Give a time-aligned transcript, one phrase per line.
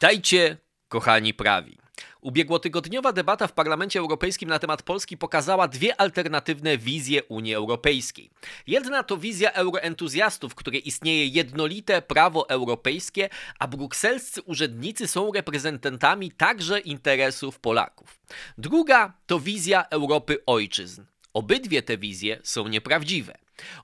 [0.00, 0.56] Witajcie,
[0.88, 1.78] kochani prawi.
[2.20, 8.30] Ubiegłotygodniowa debata w Parlamencie Europejskim na temat Polski pokazała dwie alternatywne wizje Unii Europejskiej.
[8.66, 16.32] Jedna to wizja euroentuzjastów, w której istnieje jednolite prawo europejskie, a brukselscy urzędnicy są reprezentantami
[16.32, 18.20] także interesów Polaków.
[18.58, 21.04] Druga to wizja Europy ojczyzn.
[21.34, 23.38] Obydwie te wizje są nieprawdziwe.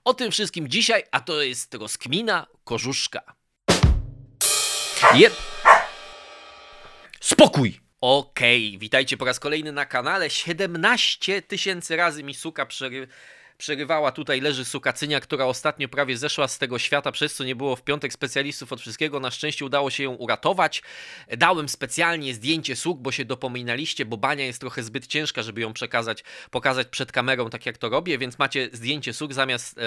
[0.04, 3.34] O tym wszystkim dzisiaj, a to jest rozkmina Korzuszka.
[5.14, 5.53] Je...
[7.24, 7.80] Spokój!
[8.00, 10.30] Okej, okay, witajcie po raz kolejny na kanale.
[10.30, 13.08] 17 tysięcy razy mi suka przery
[13.58, 14.12] przerywała.
[14.12, 17.82] Tutaj leży Sukacynia, która ostatnio prawie zeszła z tego świata, przez co nie było w
[17.82, 19.20] piątek specjalistów od wszystkiego.
[19.20, 20.82] Na szczęście udało się ją uratować.
[21.36, 25.72] Dałem specjalnie zdjęcie Suk, bo się dopominaliście, bo bania jest trochę zbyt ciężka, żeby ją
[25.72, 29.80] przekazać, pokazać przed kamerą, tak jak to robię, więc macie zdjęcie Suk zamiast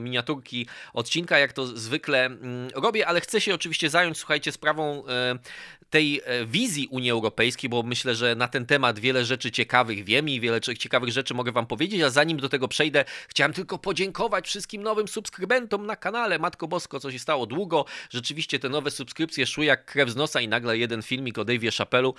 [0.00, 5.04] miniaturki odcinka, jak to zwykle mm, robię, ale chcę się oczywiście zająć, słuchajcie, sprawą
[5.90, 10.28] tej e, wizji Unii Europejskiej, bo myślę, że na ten temat wiele rzeczy ciekawych wiem
[10.28, 14.46] i wiele ciekawych rzeczy mogę Wam powiedzieć, a zanim do tego przejdę, chciałem tylko podziękować
[14.46, 16.38] wszystkim nowym subskrybentom na kanale.
[16.38, 17.84] Matko Bosko, co się stało długo.
[18.10, 21.76] Rzeczywiście te nowe subskrypcje szły jak krew z nosa i nagle jeden filmik o Dave'ie
[21.76, 22.14] Chappellu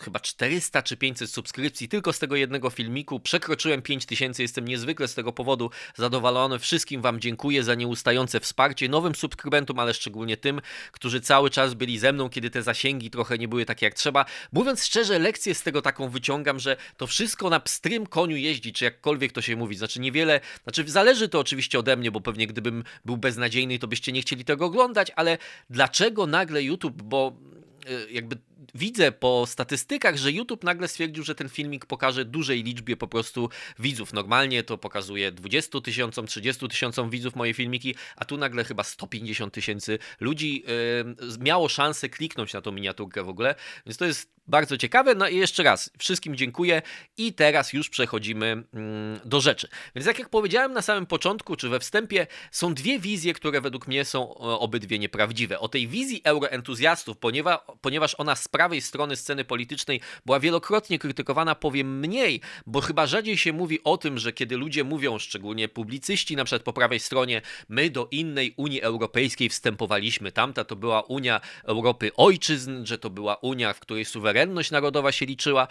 [0.00, 3.20] chyba 400 czy 500 subskrypcji tylko z tego jednego filmiku.
[3.20, 6.58] Przekroczyłem 5000, jestem niezwykle z tego powodu zadowolony.
[6.58, 10.60] Wszystkim Wam dziękuję za nieustające wsparcie, nowym subskrybentom, ale szczególnie tym,
[10.92, 14.24] którzy cały czas byli ze mną, kiedy te zasięgi trochę nie były takie jak trzeba.
[14.52, 18.84] Mówiąc szczerze, lekcję z tego taką wyciągam, że to wszystko na pstrym koniu jeździ, czy
[18.84, 19.76] jakkolwiek to się mówi.
[19.76, 24.12] Znaczy niewiele, znaczy zależy to oczywiście ode mnie, bo pewnie gdybym był beznadziejny, to byście
[24.12, 25.38] nie chcieli tego oglądać, ale
[25.70, 27.36] dlaczego nagle YouTube, bo
[27.88, 28.36] y, jakby
[28.74, 33.48] widzę po statystykach, że YouTube nagle stwierdził, że ten filmik pokaże dużej liczbie po prostu
[33.78, 34.12] widzów.
[34.12, 39.54] Normalnie to pokazuje 20 tysiącom, 30 tysiącom widzów moje filmiki, a tu nagle chyba 150
[39.54, 40.64] tysięcy ludzi
[41.20, 43.54] yy, miało szansę kliknąć na tą miniaturkę w ogóle,
[43.86, 45.14] więc to jest bardzo ciekawe.
[45.14, 46.82] No i jeszcze raz, wszystkim dziękuję
[47.16, 49.68] i teraz już przechodzimy mm, do rzeczy.
[49.94, 53.88] Więc tak jak powiedziałem na samym początku, czy we wstępie, są dwie wizje, które według
[53.88, 55.60] mnie są obydwie nieprawdziwe.
[55.60, 61.54] O tej wizji euroentuzjastów, ponieważ, ponieważ ona z prawej strony sceny politycznej była wielokrotnie krytykowana,
[61.54, 66.36] powiem mniej, bo chyba rzadziej się mówi o tym, że kiedy ludzie mówią, szczególnie publicyści,
[66.36, 71.40] na przykład po prawej stronie, my do innej Unii Europejskiej wstępowaliśmy, tamta to była Unia
[71.64, 75.68] Europy Ojczyzn, że to była Unia, w której suwerenność narodowa się liczyła.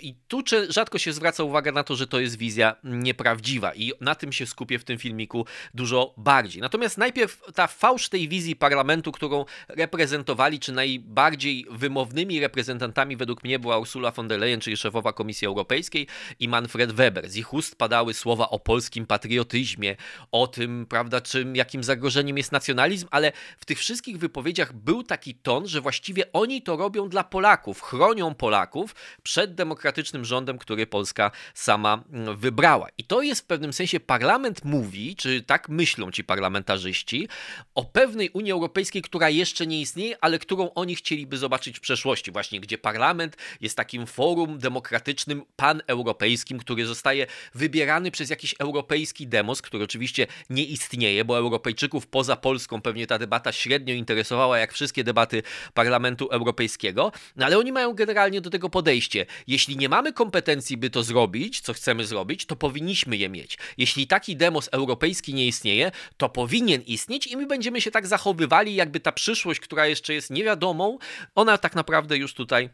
[0.00, 4.14] I tu rzadko się zwraca uwagę na to, że to jest wizja nieprawdziwa i na
[4.14, 6.62] tym się skupię w tym filmiku dużo bardziej.
[6.62, 11.66] Natomiast najpierw ta fałsz tej wizji parlamentu, którą reprezentowali, czy najbardziej
[11.96, 16.06] wymownymi reprezentantami według mnie była Ursula von der Leyen, czyli szefowa Komisji Europejskiej
[16.40, 17.30] i Manfred Weber.
[17.30, 19.96] Z ich ust padały słowa o polskim patriotyzmie,
[20.32, 25.34] o tym, prawda, czym, jakim zagrożeniem jest nacjonalizm, ale w tych wszystkich wypowiedziach był taki
[25.34, 31.30] ton, że właściwie oni to robią dla Polaków, chronią Polaków przed demokratycznym rządem, który Polska
[31.54, 32.88] sama mm, wybrała.
[32.98, 37.28] I to jest w pewnym sensie parlament mówi, czy tak myślą ci parlamentarzyści,
[37.74, 42.30] o pewnej Unii Europejskiej, która jeszcze nie istnieje, ale którą oni chcieliby zobaczyć w przeszłości,
[42.32, 49.62] właśnie gdzie parlament jest takim forum demokratycznym, paneuropejskim, który zostaje wybierany przez jakiś europejski demos,
[49.62, 55.04] który oczywiście nie istnieje, bo Europejczyków poza Polską pewnie ta debata średnio interesowała, jak wszystkie
[55.04, 55.42] debaty
[55.74, 59.26] Parlamentu Europejskiego, no ale oni mają generalnie do tego podejście.
[59.46, 63.58] Jeśli nie mamy kompetencji, by to zrobić, co chcemy zrobić, to powinniśmy je mieć.
[63.78, 68.74] Jeśli taki demos europejski nie istnieje, to powinien istnieć i my będziemy się tak zachowywali,
[68.74, 70.98] jakby ta przyszłość, która jeszcze jest niewiadomą,
[71.34, 72.70] ona tak naprawdę już tutaj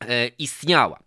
[0.00, 1.02] e, istniała.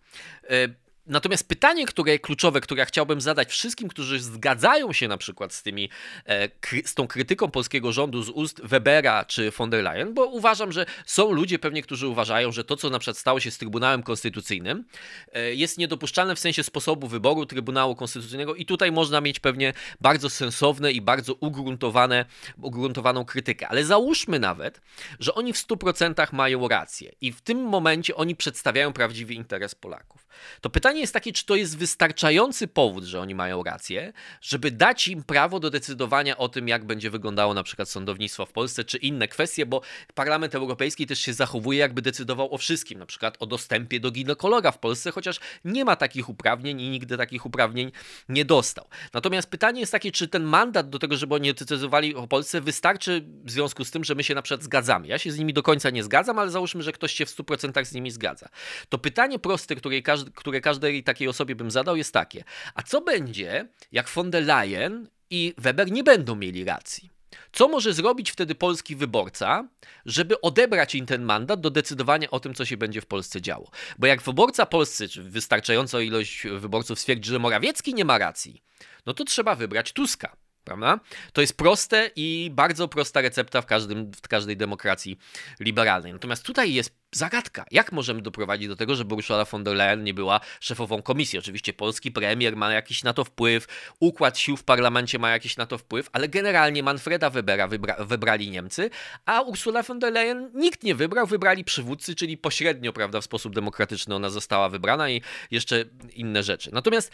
[1.12, 5.90] Natomiast pytanie, które kluczowe, które chciałbym zadać wszystkim, którzy zgadzają się na przykład z tymi,
[6.26, 6.50] e,
[6.86, 10.86] z tą krytyką polskiego rządu z ust Webera czy von der Leyen, bo uważam, że
[11.06, 14.86] są ludzie pewnie, którzy uważają, że to, co na przykład stało się z Trybunałem Konstytucyjnym,
[15.34, 20.30] e, jest niedopuszczalne w sensie sposobu wyboru Trybunału Konstytucyjnego i tutaj można mieć pewnie bardzo
[20.30, 22.26] sensowne i bardzo ugruntowane,
[22.62, 23.68] ugruntowaną krytykę.
[23.68, 24.82] Ale załóżmy nawet,
[25.20, 30.28] że oni w 100% mają rację i w tym momencie oni przedstawiają prawdziwy interes Polaków.
[30.62, 35.08] To pytanie jest takie, czy to jest wystarczający powód, że oni mają rację, żeby dać
[35.08, 38.98] im prawo do decydowania o tym, jak będzie wyglądało na przykład sądownictwo w Polsce, czy
[38.98, 39.82] inne kwestie, bo
[40.14, 44.72] Parlament Europejski też się zachowuje, jakby decydował o wszystkim, na przykład o dostępie do ginekologa
[44.72, 47.92] w Polsce, chociaż nie ma takich uprawnień i nigdy takich uprawnień
[48.30, 48.86] nie dostał.
[49.14, 53.26] Natomiast pytanie jest takie, czy ten mandat do tego, żeby oni decydowali o Polsce, wystarczy
[53.44, 55.08] w związku z tym, że my się na przykład zgadzamy.
[55.08, 57.86] Ja się z nimi do końca nie zgadzam, ale załóżmy, że ktoś się w 100%
[57.86, 58.50] z nimi zgadza.
[58.90, 62.44] To pytanie proste, które każdy, które każdy każdej takiej osobie bym zadał, jest takie:
[62.76, 67.10] a co będzie, jak von der Leyen i Weber nie będą mieli racji?
[67.52, 69.68] Co może zrobić wtedy polski wyborca,
[70.06, 73.72] żeby odebrać im ten mandat do decydowania o tym, co się będzie w Polsce działo?
[74.00, 78.64] Bo jak wyborca polscy, czy wystarczająca ilość wyborców stwierdzi, że Morawiecki nie ma racji,
[79.06, 80.36] no to trzeba wybrać Tuska.
[80.64, 81.00] Prawda?
[81.34, 85.18] To jest proste i bardzo prosta recepta w, każdym, w każdej demokracji
[85.60, 86.14] liberalnej.
[86.14, 87.66] Natomiast tutaj jest zagadka.
[87.72, 91.40] Jak możemy doprowadzić do tego, żeby Ursula von der Leyen nie była szefową komisji?
[91.40, 93.68] Oczywiście polski premier ma jakiś na to wpływ,
[94.00, 98.50] układ sił w parlamencie ma jakiś na to wpływ, ale generalnie Manfreda Webera wybra wybrali
[98.50, 98.90] Niemcy,
[99.26, 103.56] a Ursula von der Leyen nikt nie wybrał, wybrali przywódcy, czyli pośrednio, prawda, w sposób
[103.56, 105.22] demokratyczny ona została wybrana i
[105.52, 106.70] jeszcze inne rzeczy.
[106.74, 107.12] Natomiast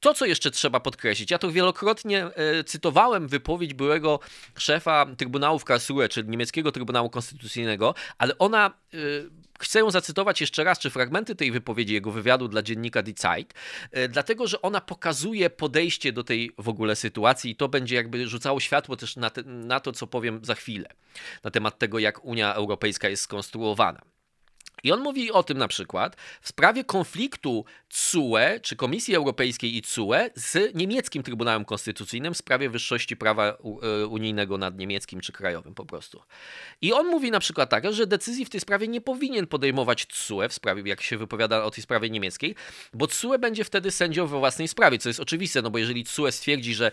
[0.00, 4.20] to, co jeszcze trzeba podkreślić, ja to wielokrotnie e, cytowałem wypowiedź byłego
[4.58, 8.98] szefa Trybunału w Karlsruhe, czyli niemieckiego Trybunału Konstytucyjnego, ale ona e,
[9.58, 13.54] chcę ją zacytować jeszcze raz, czy fragmenty tej wypowiedzi, jego wywiadu dla dziennika Die Zeit,
[13.90, 18.28] e, dlatego że ona pokazuje podejście do tej w ogóle sytuacji i to będzie jakby
[18.28, 20.88] rzucało światło też na, te, na to, co powiem za chwilę,
[21.44, 24.15] na temat tego, jak Unia Europejska jest skonstruowana.
[24.82, 29.82] I on mówi o tym na przykład w sprawie konfliktu CUE, czy Komisji Europejskiej i
[29.82, 35.74] CUE z niemieckim Trybunałem Konstytucyjnym w sprawie wyższości prawa e, unijnego nad niemieckim czy krajowym
[35.74, 36.22] po prostu.
[36.80, 40.48] I on mówi na przykład tak, że decyzji w tej sprawie nie powinien podejmować CUE
[40.48, 42.54] w sprawie, jak się wypowiada o tej sprawie niemieckiej,
[42.92, 46.32] bo CUE będzie wtedy sędzią we własnej sprawie, co jest oczywiste, no bo jeżeli CUE
[46.32, 46.90] stwierdzi, że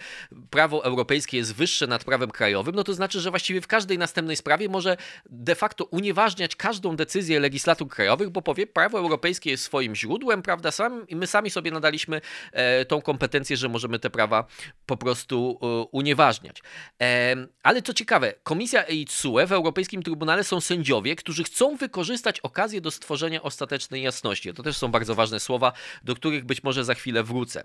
[0.50, 4.36] prawo europejskie jest wyższe nad prawem krajowym, no to znaczy, że właściwie w każdej następnej
[4.36, 4.98] sprawie może
[5.30, 7.40] de facto unieważniać każdą decyzję
[7.74, 11.72] legislatur krajowych, bo powie, prawo europejskie jest swoim źródłem, prawda, sam, i my sami sobie
[11.72, 12.22] nadaliśmy
[12.52, 14.46] e, tą kompetencję, że możemy te prawa
[14.86, 16.62] po prostu e, unieważniać.
[17.02, 22.40] E, ale co ciekawe, Komisja i CUE w Europejskim Trybunale są sędziowie, którzy chcą wykorzystać
[22.40, 24.54] okazję do stworzenia ostatecznej jasności.
[24.54, 25.74] To też są bardzo ważne słowa,
[26.04, 27.64] do których być może za chwilę wrócę.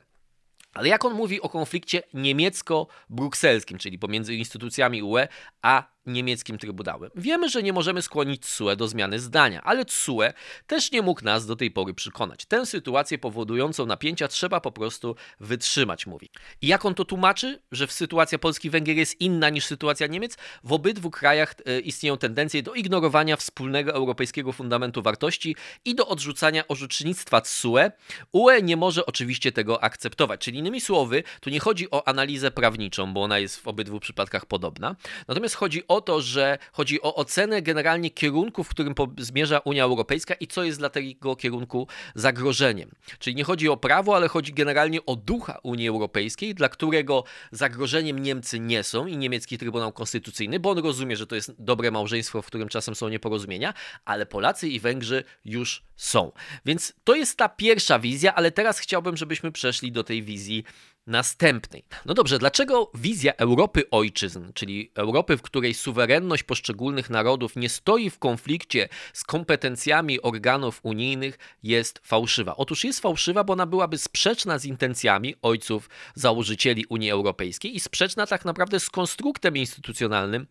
[0.75, 5.29] Ale jak on mówi o konflikcie niemiecko-brukselskim, czyli pomiędzy instytucjami UE
[5.63, 7.11] a niemieckim trybunałem.
[7.15, 10.33] Wiemy, że nie możemy skłonić TSUE do zmiany zdania, ale TSUE
[10.67, 12.47] też nie mógł nas do tej pory przekonać.
[12.47, 16.31] Tę sytuację powodującą napięcia trzeba po prostu wytrzymać, mówi.
[16.63, 20.37] I jak on to tłumaczy, że sytuacja Polski-Węgier jest inna niż sytuacja Niemiec?
[20.65, 26.69] W obydwu krajach e, istnieją tendencje do ignorowania wspólnego europejskiego fundamentu wartości i do odrzucania
[26.69, 27.91] orzecznictwa TSUE.
[28.33, 30.41] UE nie może oczywiście tego akceptować.
[30.41, 34.47] Czyli innymi słowy, tu nie chodzi o analizę prawniczą, bo ona jest w obydwu przypadkach
[34.47, 34.97] podobna.
[35.29, 40.35] Natomiast chodzi o to, że chodzi o ocenę generalnie kierunku, w którym zmierza Unia Europejska
[40.35, 42.91] i co jest dla tego kierunku zagrożeniem.
[43.19, 48.19] Czyli nie chodzi o prawo, ale chodzi generalnie o ducha Unii Europejskiej, dla którego zagrożeniem
[48.19, 52.43] Niemcy nie są i niemiecki Trybunał Konstytucyjny, bo on rozumie, że to jest dobre małżeństwo,
[52.43, 53.75] w którym czasem są nieporozumienia,
[54.05, 56.33] ale Polacy i Węgrzy już są.
[56.65, 60.65] Więc to jest ta pierwsza wizja, ale teraz chciałbym, żebyśmy przeszli do tej wizji
[61.09, 61.85] następnej.
[62.07, 68.11] No dobrze, dlaczego wizja Europy ojczyzn, czyli Europy, w której suwerenność poszczególnych narodów nie stoi
[68.11, 72.57] w konflikcie z kompetencjami organów unijnych, jest fałszywa?
[72.57, 78.27] Otóż jest fałszywa, bo ona byłaby sprzeczna z intencjami ojców założycieli Unii Europejskiej i sprzeczna
[78.27, 80.47] tak naprawdę z konstruktem instytucjonalnym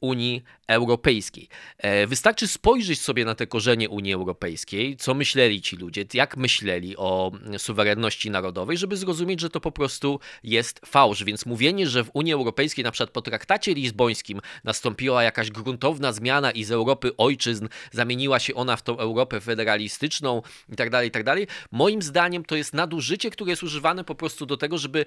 [0.00, 1.48] Unii Europejskiej.
[1.78, 6.96] E, wystarczy spojrzeć sobie na te korzenie Unii Europejskiej, co myśleli ci ludzie, jak myśleli
[6.96, 11.24] o suwerenności narodowej, żeby zrozumieć, że to po prostu prostu jest fałsz.
[11.24, 16.50] Więc mówienie, że w Unii Europejskiej, na przykład po traktacie lizbońskim, nastąpiła jakaś gruntowna zmiana
[16.50, 21.48] i z Europy ojczyzn zamieniła się ona w tą Europę federalistyczną itd., tak itd., tak
[21.72, 25.04] moim zdaniem to jest nadużycie, które jest używane po prostu do tego, żeby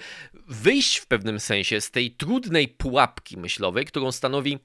[0.48, 4.60] wyjść w pewnym sensie z tej trudnej pułapki myślowej, którą stanowi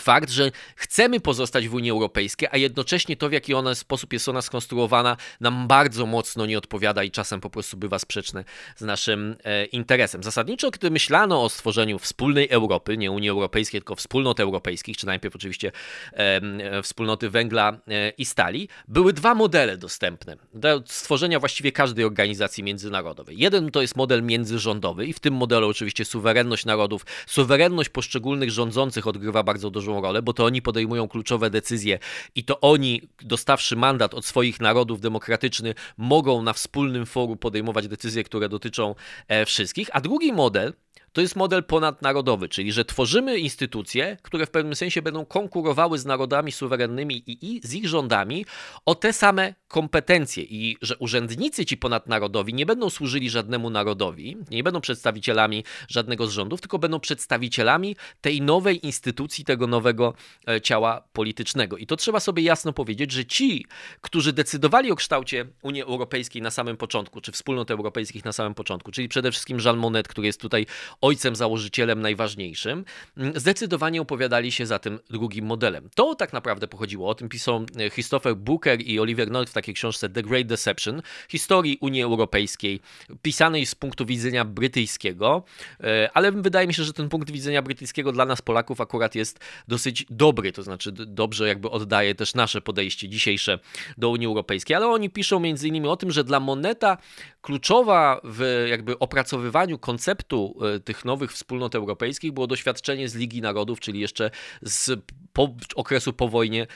[0.00, 4.28] fakt, że chcemy pozostać w Unii Europejskiej, a jednocześnie to, w jaki ona sposób jest
[4.28, 8.44] ona skonstruowana, nam bardzo mocno nie odpowiada i czasem po prostu bywa sprzeczne
[8.76, 10.22] z naszym e, interesem.
[10.22, 15.36] Zasadniczo, gdy myślano o stworzeniu wspólnej Europy, nie Unii Europejskiej, tylko wspólnot europejskich, czy najpierw
[15.36, 15.72] oczywiście
[16.12, 22.64] e, wspólnoty węgla e, i stali, były dwa modele dostępne do stworzenia właściwie każdej organizacji
[22.64, 23.38] międzynarodowej.
[23.38, 29.06] Jeden to jest model międzyrządowy i w tym modelu oczywiście suwerenność narodów, suwerenność poszczególnych rządzących
[29.06, 31.98] odgrywa bardzo dużą rolę, bo to oni podejmują kluczowe decyzje
[32.34, 38.24] i to oni, dostawszy mandat od swoich narodów demokratycznych, mogą na wspólnym forum podejmować decyzje,
[38.24, 38.94] które dotyczą
[39.28, 39.88] e, wszystkich.
[39.92, 40.72] A drugi model
[41.12, 46.06] to jest model ponadnarodowy, czyli że tworzymy instytucje, które w pewnym sensie będą konkurowały z
[46.06, 48.46] narodami suwerennymi i, i z ich rządami
[48.86, 54.62] o te same kompetencje i że urzędnicy ci ponadnarodowi nie będą służyli żadnemu narodowi, nie
[54.62, 60.14] będą przedstawicielami żadnego z rządów, tylko będą przedstawicielami tej nowej instytucji, tego nowego
[60.48, 61.76] e, ciała politycznego.
[61.76, 63.66] I to trzeba sobie jasno powiedzieć, że ci,
[64.00, 68.92] którzy decydowali o kształcie Unii Europejskiej na samym początku, czy wspólnot europejskich na samym początku,
[68.92, 70.66] czyli przede wszystkim Jean Monnet, który jest tutaj
[71.02, 72.84] ojcem założycielem najważniejszym,
[73.16, 75.88] mm, zdecydowanie opowiadali się za tym drugim modelem.
[75.94, 77.08] To tak naprawdę pochodziło.
[77.08, 81.02] O tym pisał e, Christopher Booker i Oliver North w takiej książce The Great Deception,
[81.28, 82.80] historii Unii Europejskiej,
[83.22, 85.44] pisanej z punktu widzenia brytyjskiego,
[85.80, 89.38] e, ale wydaje mi się, że ten punkt widzenia brytyjskiego dla nas Polaków akurat jest
[89.68, 93.58] dosyć dobry, to znaczy dobrze jakby oddaje też nasze podejście dzisiejsze
[93.98, 96.98] do Unii Europejskiej, ale oni piszą między innymi o tym, że dla Moneta
[97.42, 103.80] kluczowa w jakby opracowywaniu konceptu e, tych nowych wspólnot europejskich było doświadczenie z Ligi Narodów,
[103.80, 104.30] czyli jeszcze
[104.62, 105.00] z
[105.32, 106.66] po, okresu po wojnie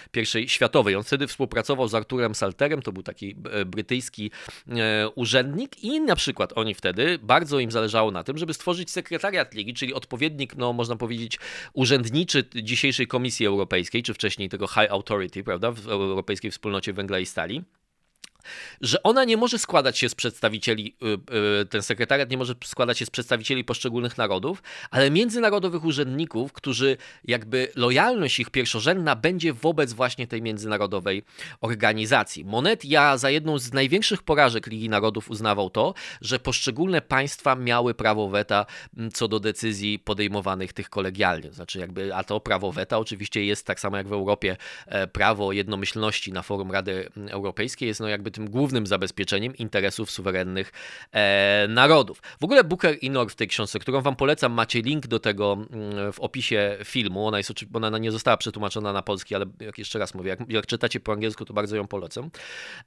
[0.43, 0.97] I światowej.
[0.97, 4.31] On wtedy współpracował z Arturem Salterem, to był taki e, brytyjski
[4.69, 9.55] e, urzędnik i na przykład oni wtedy bardzo im zależało na tym, żeby stworzyć sekretariat
[9.55, 11.39] Ligi, czyli odpowiednik, no można powiedzieć,
[11.73, 17.27] urzędniczy dzisiejszej Komisji Europejskiej, czy wcześniej tego High Authority, prawda, w Europejskiej Wspólnocie Węgla i
[17.27, 17.65] Stali
[18.81, 22.99] że ona nie może składać się z przedstawicieli, y, y, ten sekretariat nie może składać
[22.99, 29.93] się z przedstawicieli poszczególnych narodów, ale międzynarodowych urzędników, którzy jakby lojalność ich pierwszorzędna będzie wobec
[29.93, 31.23] właśnie tej międzynarodowej
[31.61, 32.45] organizacji.
[32.45, 37.95] Monet ja za jedną z największych porażek Ligi Narodów uznawał to, że poszczególne państwa miały
[37.95, 38.67] prawo weta
[39.12, 41.53] co do decyzji podejmowanych tych kolegialnie.
[41.53, 45.53] Znaczy jakby, a to prawo weta oczywiście jest tak samo jak w Europie e, prawo
[45.53, 50.73] jednomyślności na forum Rady Europejskiej jest no jakby tym głównym zabezpieczeniem interesów suwerennych
[51.12, 52.23] e, narodów.
[52.40, 55.52] W ogóle Booker i North w tej książce, którą wam polecam, macie link do tego
[55.52, 57.26] mm, w opisie filmu.
[57.26, 60.66] Ona, jest, ona nie została przetłumaczona na polski, ale jak jeszcze raz mówię, jak, jak
[60.66, 62.31] czytacie po angielsku, to bardzo ją polecam.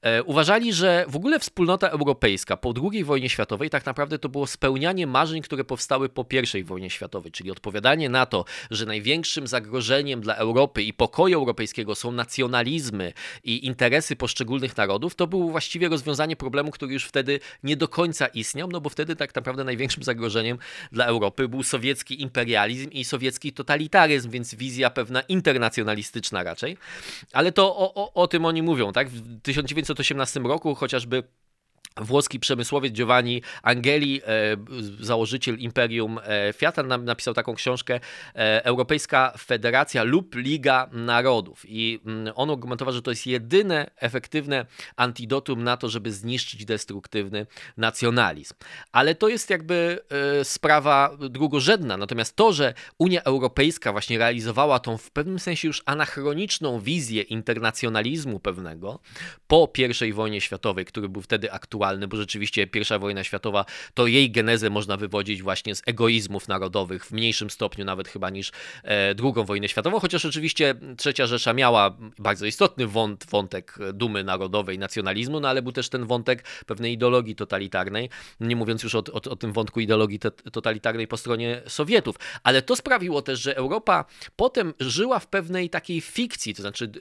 [0.02, 4.48] E, uważali, że w ogóle wspólnota europejska po II wojnie światowej tak naprawdę to było
[4.48, 6.26] spełnianie marzeń, które powstały po
[6.60, 11.96] I wojnie światowej, czyli odpowiadanie na to, że największym zagrożeniem dla Europy i pokoju europejskiego
[11.96, 13.14] są nacjonalizmy
[13.44, 17.88] i interesy poszczególnych narodów, to był było właściwie rozwiązanie problemu, który już wtedy nie do
[17.88, 20.58] końca istniał, no bo wtedy tak naprawdę największym zagrożeniem
[20.92, 26.78] dla Europy był sowiecki imperializm i sowiecki totalitaryzm, więc wizja pewna internacjonalistyczna raczej.
[27.34, 29.10] Ale to o, o, o tym oni mówią, tak?
[29.10, 31.24] W 1918 roku chociażby
[32.02, 34.26] Włoski przemysłowiec Giovanni Angeli, e,
[35.00, 38.00] założyciel Imperium e, Fiata, napisał taką książkę
[38.36, 41.64] e, Europejska Federacja lub Liga Narodów.
[41.68, 47.48] I mm, on argumentował, że to jest jedyne efektywne antidotum na to, żeby zniszczyć destruktywny
[47.78, 48.54] nacjonalizm.
[48.92, 50.00] Ale to jest jakby
[50.44, 51.98] sprawa drugorzędna.
[51.98, 58.40] Natomiast to, że Unia Europejska właśnie realizowała tą w pewnym sensie już anachroniczną wizję internacjonalizmu
[58.40, 59.00] pewnego
[59.48, 59.70] po
[60.08, 64.32] I wojnie światowej, który był wtedy aktualny, aktualny, bo rzeczywiście pierwsza wojna światowa, to jej
[64.32, 68.52] genezę można wywodzić właśnie z egoizmów narodowych, w mniejszym stopniu nawet chyba niż
[68.84, 74.80] e, drugą wojnę światową, chociaż oczywiście trzecia Rzesza miała bardzo istotny wąt, wątek dumy narodowej,
[74.80, 78.10] nacjonalizmu, no ale był też ten wątek pewnej ideologii totalitarnej,
[78.40, 80.20] nie mówiąc już o, o, o tym wątku ideologii
[80.52, 82.16] totalitarnej po stronie Sowietów.
[82.44, 86.92] Ale to sprawiło też, że Europa potem żyła w pewnej takiej fikcji, to znaczy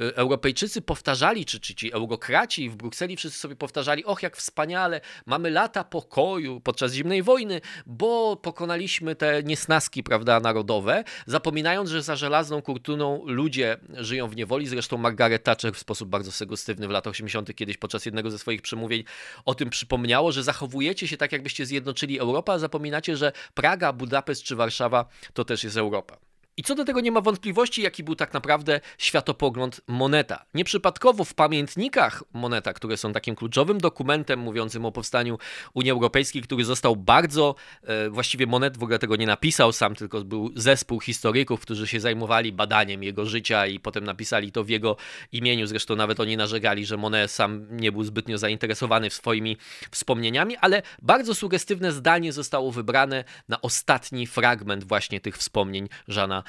[0.00, 5.00] e, Europejczycy powtarzali, czy, czy ci eurokraci w Brukseli wszyscy sobie powtarzali, och jak wspaniale,
[5.26, 12.16] mamy lata pokoju podczas zimnej wojny, bo pokonaliśmy te niesnaski, prawda, narodowe, zapominając, że za
[12.16, 14.66] żelazną kurtuną ludzie żyją w niewoli.
[14.66, 17.54] Zresztą Margaret Thatcher w sposób bardzo segustywny w latach 80.
[17.54, 19.04] kiedyś podczas jednego ze swoich przemówień
[19.44, 24.42] o tym przypomniało, że zachowujecie się tak, jakbyście zjednoczyli Europę, a zapominacie, że Praga, Budapeszt
[24.42, 26.27] czy Warszawa to też jest Europa.
[26.58, 30.44] I co do tego nie ma wątpliwości, jaki był tak naprawdę światopogląd Moneta.
[30.54, 35.38] Nieprzypadkowo w pamiętnikach Moneta, które są takim kluczowym dokumentem mówiącym o powstaniu
[35.74, 40.24] Unii Europejskiej, który został bardzo, e, właściwie Monet w ogóle tego nie napisał sam, tylko
[40.24, 44.96] był zespół historyków, którzy się zajmowali badaniem jego życia i potem napisali to w jego
[45.32, 45.66] imieniu.
[45.66, 49.56] Zresztą nawet oni narzekali, że Monet sam nie był zbytnio zainteresowany swoimi
[49.90, 56.47] wspomnieniami, ale bardzo sugestywne zdanie zostało wybrane na ostatni fragment właśnie tych wspomnień Żana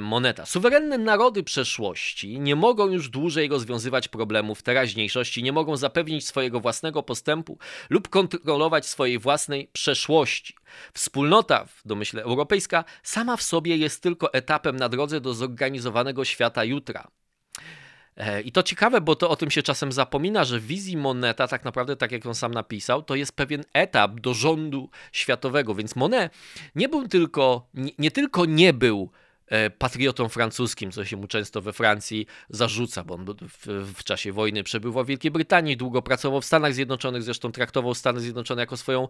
[0.00, 0.46] moneta.
[0.46, 7.02] Suwerenne narody przeszłości nie mogą już dłużej rozwiązywać problemów teraźniejszości, nie mogą zapewnić swojego własnego
[7.02, 7.58] postępu
[7.90, 10.54] lub kontrolować swojej własnej przeszłości.
[10.92, 16.64] Wspólnota, w domyśle europejska, sama w sobie jest tylko etapem na drodze do zorganizowanego świata
[16.64, 17.08] jutra.
[18.18, 21.48] E, I to ciekawe, bo to o tym się czasem zapomina, że w wizji Moneta,
[21.48, 25.74] tak naprawdę, tak jak on sam napisał, to jest pewien etap do rządu światowego.
[25.74, 26.32] Więc Monet
[26.74, 29.27] nie był tylko, nie, nie tylko nie był e,
[29.78, 34.64] patriotą francuskim, co się mu często we Francji zarzuca, bo on w, w czasie wojny
[34.64, 39.08] przebywał w Wielkiej Brytanii, długo pracował w Stanach Zjednoczonych, zresztą traktował Stany Zjednoczone jako swoją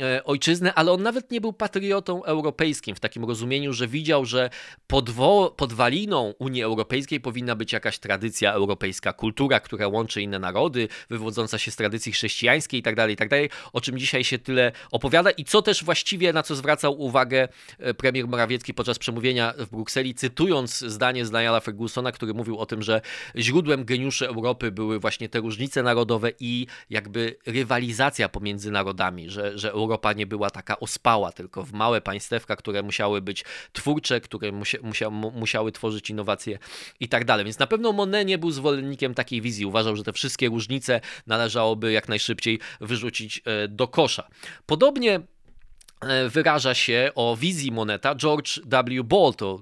[0.00, 4.50] e, ojczyznę, ale on nawet nie był patriotą europejskim w takim rozumieniu, że widział, że
[4.86, 11.58] podwo- podwaliną Unii Europejskiej powinna być jakaś tradycja europejska, kultura, która łączy inne narody, wywodząca
[11.58, 15.44] się z tradycji chrześcijańskiej itd., tak itd., tak o czym dzisiaj się tyle opowiada i
[15.44, 20.78] co też właściwie na co zwracał uwagę e, premier Morawiecki podczas przemówienia w Brukseli, cytując
[20.78, 23.00] zdanie z Nialla Fergusona, który mówił o tym, że
[23.36, 29.70] źródłem geniuszy Europy były właśnie te różnice narodowe i jakby rywalizacja pomiędzy narodami, że, że
[29.72, 34.78] Europa nie była taka ospała, tylko w małe państewka, które musiały być twórcze, które musia,
[34.82, 36.58] musia, musiały tworzyć innowacje
[37.00, 37.44] i tak dalej.
[37.44, 39.66] Więc na pewno Monet nie był zwolennikiem takiej wizji.
[39.66, 44.28] Uważał, że te wszystkie różnice należałoby jak najszybciej wyrzucić e, do kosza.
[44.66, 45.20] Podobnie
[46.28, 49.04] wyraża się o wizji Moneta George W.
[49.04, 49.60] Ball, to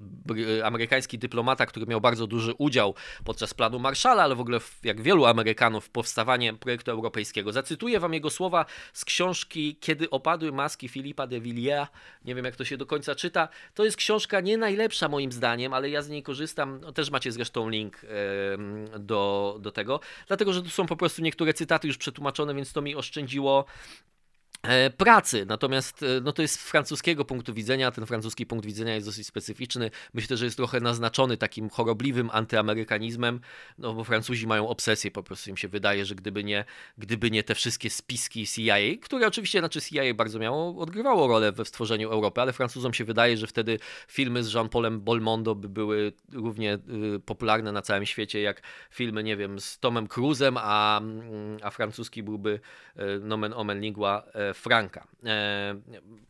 [0.65, 5.27] amerykański dyplomata, który miał bardzo duży udział podczas planu Marshalla, ale w ogóle jak wielu
[5.27, 7.53] Amerykanów w powstawanie projektu europejskiego.
[7.53, 11.89] Zacytuję wam jego słowa z książki Kiedy opadły maski Filipa de Villiers.
[12.25, 13.49] Nie wiem jak to się do końca czyta.
[13.75, 16.81] To jest książka nie najlepsza moim zdaniem, ale ja z niej korzystam.
[16.83, 18.01] No, też macie zresztą link
[18.99, 22.83] do, do tego, dlatego że tu są po prostu niektóre cytaty już przetłumaczone, więc to
[22.83, 24.18] mi oszczędziło E,
[24.97, 25.47] pracy.
[25.49, 29.27] Natomiast e, no to jest z francuskiego punktu widzenia, ten francuski punkt widzenia jest dosyć
[29.27, 29.91] specyficzny.
[30.15, 33.41] Myślę, że jest trochę naznaczony takim chorobliwym antyamerykanizmem,
[33.79, 36.65] no bo Francuzi mają obsesję, po prostu im się wydaje, że gdyby nie,
[36.99, 41.65] gdyby nie te wszystkie spiski CIA, które oczywiście, znaczy CIA bardzo miało, odgrywało rolę we
[41.65, 46.79] stworzeniu Europy, ale Francuzom się wydaje, że wtedy filmy z Jean-Paulem Bolmondo by były równie
[47.17, 51.71] y, popularne na całym świecie, jak filmy, nie wiem, z Tomem Cruzem, a, mm, a
[51.71, 52.61] francuski byłby
[52.97, 54.23] y, nomen omen lingua
[54.55, 55.07] Franka.
[55.25, 55.75] E,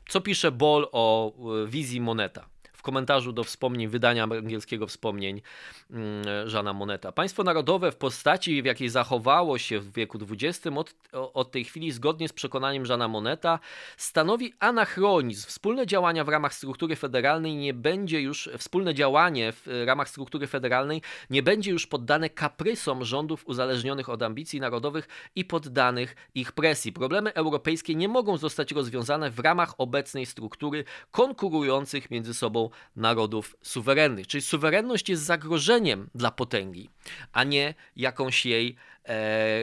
[0.08, 2.48] co pisze Ball o e, wizji Moneta?
[2.88, 5.42] Komentarzu do wspomnień wydania angielskiego wspomnień
[5.90, 7.12] mm, Żana Moneta.
[7.12, 11.92] Państwo narodowe w postaci, w jakiej zachowało się w wieku XX od, od tej chwili
[11.92, 13.59] zgodnie z przekonaniem Żana Moneta
[13.97, 15.49] stanowi anachronizm.
[15.49, 21.02] Wspólne działania w ramach struktury federalnej nie będzie już, wspólne działanie w ramach struktury federalnej
[21.30, 26.92] nie będzie już poddane kaprysom rządów uzależnionych od ambicji narodowych i poddanych ich presji.
[26.92, 34.26] Problemy europejskie nie mogą zostać rozwiązane w ramach obecnej struktury konkurujących między sobą narodów suwerennych.
[34.26, 36.90] Czyli suwerenność jest zagrożeniem dla potęgi,
[37.32, 38.76] a nie jakąś jej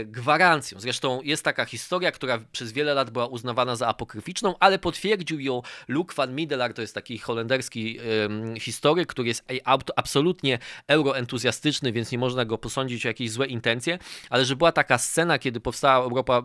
[0.06, 0.80] gwarancją.
[0.80, 5.62] Zresztą jest taka historia, która przez wiele lat była uznawana za apokryficzną, ale potwierdził ją
[5.88, 8.00] Luc van Middelaar, to jest taki holenderski
[8.56, 9.44] e, historyk, który jest
[9.96, 14.98] absolutnie euroentuzjastyczny, więc nie można go posądzić o jakieś złe intencje, ale że była taka
[14.98, 16.44] scena, kiedy powstała Europa,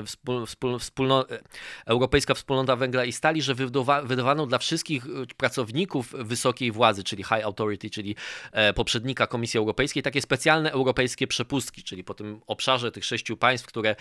[0.00, 1.38] e, wspól, wspól, wspólno, e,
[1.86, 7.24] Europejska Wspólnota Węgla i Stali, że wydawa, wydawano dla wszystkich e, pracowników wysokiej władzy, czyli
[7.24, 8.16] High Authority, czyli
[8.52, 13.66] e, poprzednika Komisji Europejskiej, takie specjalne europejskie przepustki, czyli po tym obszarze tych sześciu państw,
[13.66, 13.96] które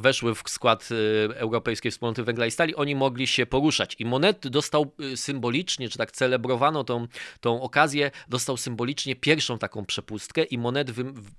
[0.00, 0.94] weszły w skład y,
[1.36, 3.96] Europejskiej Wspólnoty Węgla i Stali, oni mogli się poruszać.
[3.98, 7.06] I Monet dostał y, symbolicznie, czy tak celebrowano tą,
[7.40, 10.90] tą okazję, dostał symbolicznie pierwszą taką przepustkę i Monet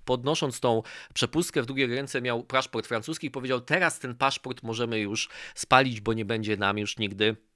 [0.06, 0.82] podnosząc tą
[1.14, 6.02] przepustkę w drugiej ręce miał paszport francuski i powiedział, teraz ten paszport możemy już spalić,
[6.02, 7.49] bo nie będzie nam już nigdy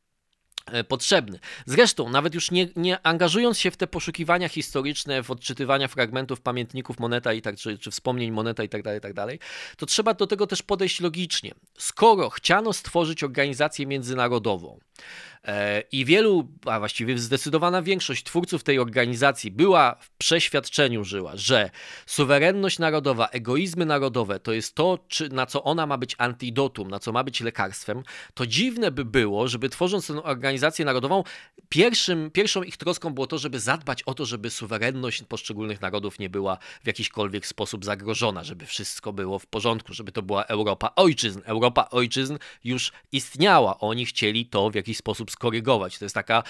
[0.87, 1.39] potrzebny.
[1.65, 6.99] Zresztą, nawet już nie, nie, angażując się w te poszukiwania historyczne, w odczytywania fragmentów pamiętników
[6.99, 9.39] Moneta i tak, czy, czy wspomnień Moneta i tak dalej, tak dalej,
[9.77, 11.51] to trzeba do tego też podejść logicznie.
[11.77, 15.32] Skoro chciano stworzyć organizację międzynarodową, E,
[15.91, 21.69] I wielu, a właściwie zdecydowana większość twórców tej organizacji była w przeświadczeniu żyła, że
[22.05, 26.99] suwerenność narodowa, egoizmy narodowe to jest to, czy, na co ona ma być antidotum, na
[26.99, 28.03] co ma być lekarstwem,
[28.33, 31.23] to dziwne by było, żeby tworząc tę organizację narodową,
[31.69, 36.29] pierwszym, pierwszą ich troską było to, żeby zadbać o to, żeby suwerenność poszczególnych narodów nie
[36.29, 41.41] była w jakiśkolwiek sposób zagrożona, żeby wszystko było w porządku, żeby to była Europa ojczyzn.
[41.45, 43.79] Europa ojczyzn już istniała.
[43.79, 45.99] Oni chcieli to w jakiś sposób skorygować.
[45.99, 46.43] To jest taka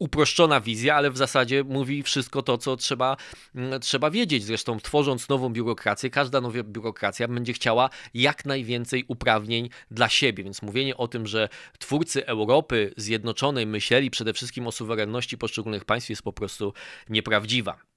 [0.00, 3.16] uproszczona wizja, ale w zasadzie mówi wszystko to, co trzeba,
[3.54, 4.44] mm, trzeba wiedzieć.
[4.44, 10.44] Zresztą tworząc nową biurokrację, każda nowa biurokracja będzie chciała jak najwięcej uprawnień dla siebie.
[10.44, 16.10] Więc mówienie o tym, że twórcy Europy Zjednoczonej myśleli przede wszystkim o suwerenności poszczególnych państw
[16.10, 16.72] jest po prostu
[17.08, 17.90] nieprawdziwa.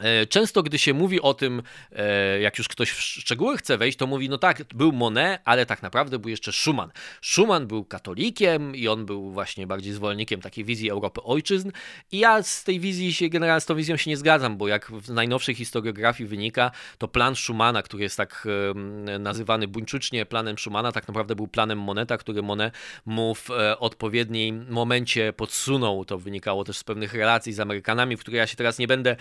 [0.00, 3.98] E, często, gdy się mówi o tym, e, jak już ktoś w szczegóły chce wejść,
[3.98, 6.90] to mówi, no tak, był Monet, ale tak naprawdę był jeszcze Schumann.
[7.22, 11.70] Schumann był katolikiem i on był właśnie bardziej zwolennikiem takiej wizji Europy ojczyzn.
[12.12, 14.90] I ja z tej wizji się, generalnie z tą wizją się nie zgadzam, bo jak
[14.90, 18.48] w najnowszej historiografii wynika, to plan Schumana, który jest tak
[19.18, 22.74] nazywany buńczucznie planem Schumana, tak naprawdę był planem Moneta, który Monet
[23.06, 26.04] mu w e, odpowiednim momencie podsunął.
[26.04, 29.16] To wynikało też z pewnych relacji z Amerykanami, w które ja się teraz nie będę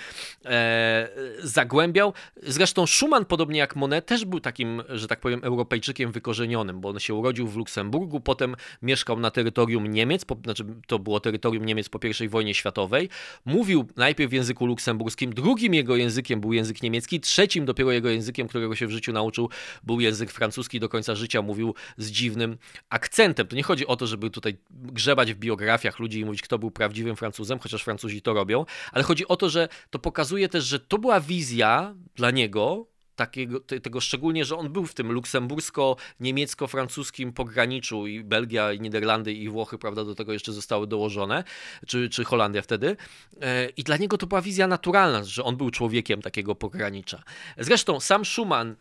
[1.40, 2.14] zagłębiał.
[2.44, 7.00] Zresztą Schumann, podobnie jak Monet, też był takim, że tak powiem, Europejczykiem wykorzenionym, bo on
[7.00, 11.90] się urodził w Luksemburgu, potem mieszkał na terytorium Niemiec, po, znaczy to było terytorium Niemiec
[11.90, 13.10] po I wojnie światowej.
[13.46, 18.48] Mówił najpierw w języku luksemburskim, drugim jego językiem był język niemiecki, trzecim dopiero jego językiem,
[18.48, 19.50] którego się w życiu nauczył,
[19.84, 20.80] był język francuski.
[20.80, 22.58] Do końca życia mówił z dziwnym
[22.90, 23.48] akcentem.
[23.48, 26.72] To nie chodzi o to, żeby tutaj grzebać w biografiach ludzi i mówić, kto był
[26.72, 30.80] prawdziwym Francuzem, chociaż Francuzi to robią, ale chodzi o to, że to pokazuje też, że
[30.80, 32.86] to była wizja dla niego,
[33.16, 39.50] takiego, tego szczególnie, że on był w tym luksembursko-niemiecko-francuskim pograniczu i Belgia, i Niderlandy, i
[39.50, 41.44] Włochy, prawda, do tego jeszcze zostały dołożone,
[41.88, 42.98] czy, czy Holandia wtedy.
[43.42, 47.24] E, I dla niego to była wizja naturalna, że on był człowiekiem takiego pogranicza.
[47.58, 48.76] Zresztą sam Schumann,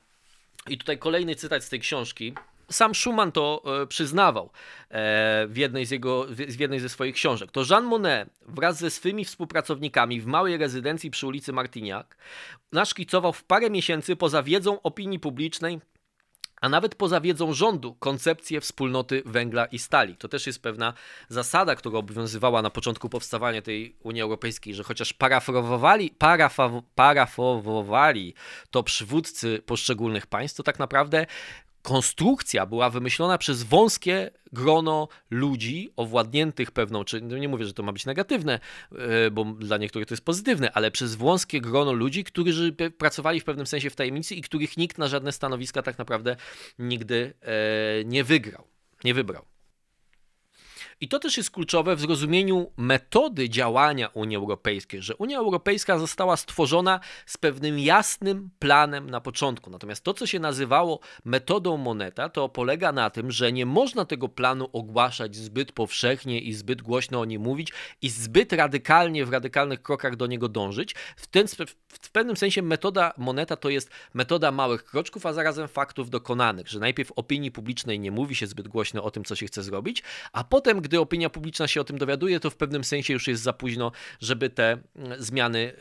[0.69, 2.35] i tutaj kolejny cytat z tej książki,
[2.73, 4.51] sam Schumann to e, przyznawał
[4.91, 7.51] e, w jednej, z jego, w jednej ze swoich książek.
[7.51, 12.07] To Jean Monnet wraz ze swymi współpracownikami w małej rezydencji przy ulicy Martignac
[12.73, 15.81] naszkicował w parę miesięcy poza wiedzą opinii publicznej
[16.63, 20.17] a nawet poza wiedzą rządu koncepcję wspólnoty węgla i stali.
[20.17, 20.95] To też jest pewna
[21.29, 26.15] zasada, która obowiązywała na początku powstawania tej Unii Europejskiej, że chociaż parafowowali,
[26.95, 28.35] parafowowali
[28.71, 31.27] to przywódcy poszczególnych państw, to tak naprawdę
[31.83, 37.83] konstrukcja była wymyślona przez wąskie grono ludzi owładniętych pewną, czy no nie mówię, że to
[37.83, 38.61] ma być negatywne,
[38.93, 43.45] e, bo dla niektórych to jest pozytywne, ale przez wąskie grono ludzi, którzy pracowali w
[43.45, 46.37] pewnym sensie w tajemnicy i których nikt na żadne stanowiska tak naprawdę
[46.79, 48.65] nigdy e, nie wygrał,
[49.05, 49.52] nie wybrał.
[51.01, 56.37] I to też jest kluczowe w zrozumieniu metody działania Unii Europejskiej, że Unia Europejska została
[56.37, 59.71] stworzona z pewnym jasnym planem na początku.
[59.71, 64.29] Natomiast to, co się nazywało metodą moneta, to polega na tym, że nie można tego
[64.29, 69.83] planu ogłaszać zbyt powszechnie i zbyt głośno o nim mówić i zbyt radykalnie, w radykalnych
[69.83, 70.95] krokach do niego dążyć.
[71.17, 71.47] W, ten,
[71.89, 76.79] w pewnym sensie metoda moneta to jest metoda małych kroczków, a zarazem faktów dokonanych, że
[76.79, 80.03] najpierw opinii publicznej nie mówi się zbyt głośno o tym, co się chce zrobić,
[80.33, 83.43] a potem, gdy opinia publiczna się o tym dowiaduje, to w pewnym sensie już jest
[83.43, 85.73] za późno, żeby te mm, zmiany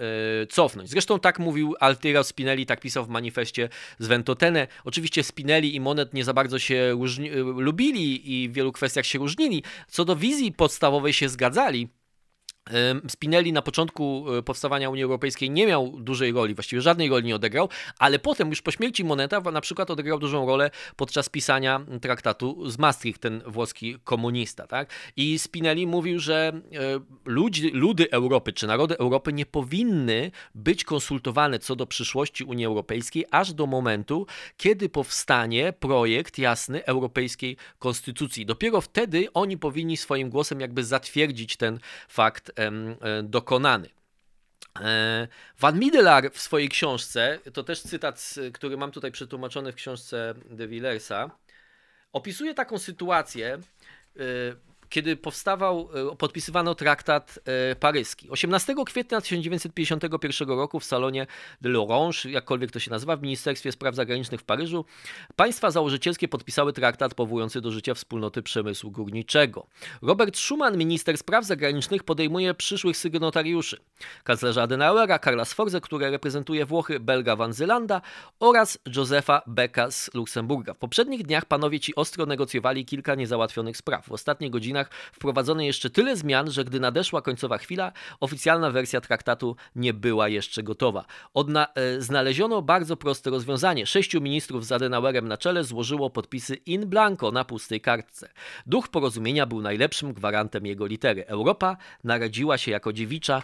[0.44, 0.90] e, cofnąć.
[0.90, 4.68] Zresztą tak mówił Altiero Spinelli, tak pisał w manifestie z Ventotene.
[4.86, 9.20] Oczywiście Spinelli i Monet nie za bardzo się e, lubili i w wielu kwestiach się
[9.20, 9.64] różnili.
[9.88, 11.90] Co do wizji podstawowej się zgadzali,
[13.08, 17.36] Spinelli na początku e, powstawania Unii Europejskiej nie miał dużej roli, właściwie żadnej roli nie
[17.36, 17.70] odegrał,
[18.00, 22.78] ale potem już po śmierci Moneta na przykład odegrał dużą rolę podczas pisania traktatu z
[22.78, 24.68] Maastricht, ten włoski komunista.
[24.68, 24.90] Tak?
[25.16, 31.60] I Spinelli mówił, że e, ludzi, ludy Europy czy narody Europy nie powinny być konsultowane
[31.60, 38.46] co do przyszłości Unii Europejskiej aż do momentu, kiedy powstanie projekt jasny europejskiej konstytucji.
[38.46, 43.90] Dopiero wtedy oni powinni swoim głosem jakby zatwierdzić ten fakt E, dokonany.
[44.82, 45.28] E,
[45.60, 50.68] Van Middelaar w swojej książce, to też cytat, który mam tutaj przetłumaczony w książce De
[50.68, 51.32] Villersa,
[52.14, 54.22] opisuje taką sytuację, e,
[54.92, 57.40] kiedy powstawał, e, podpisywano traktat
[57.72, 58.30] e, paryski.
[58.30, 61.28] 18 kwietnia 1951 roku w salonie
[61.62, 64.86] de l'Orange, jakkolwiek to się nazywa, w Ministerstwie Spraw Zagranicznych w Paryżu,
[65.36, 69.68] państwa założycielskie podpisały traktat powołujący do życia wspólnoty przemysłu górniczego.
[70.02, 73.78] Robert Schuman, minister spraw zagranicznych, podejmuje przyszłych sygnatariuszy.
[74.24, 78.02] Kanclerza Adenauera, Karla Sforze, który reprezentuje Włochy, Belga Van Zylanda
[78.40, 80.74] oraz Josefa Becka z Luksemburga.
[80.74, 84.06] W poprzednich dniach panowie ci ostro negocjowali kilka niezałatwionych spraw.
[84.06, 89.56] W ostatnich godzinach wprowadzono jeszcze tyle zmian, że gdy nadeszła końcowa chwila, oficjalna wersja traktatu
[89.76, 91.06] nie była jeszcze gotowa.
[91.34, 93.86] Odna e, znaleziono bardzo proste rozwiązanie.
[93.86, 98.30] Sześciu ministrów z Adenauerem na czele złożyło podpisy in blanco na pustej kartce.
[98.66, 101.28] Duch porozumienia był najlepszym gwarantem jego litery.
[101.28, 103.44] Europa narodziła się jako dziewicza,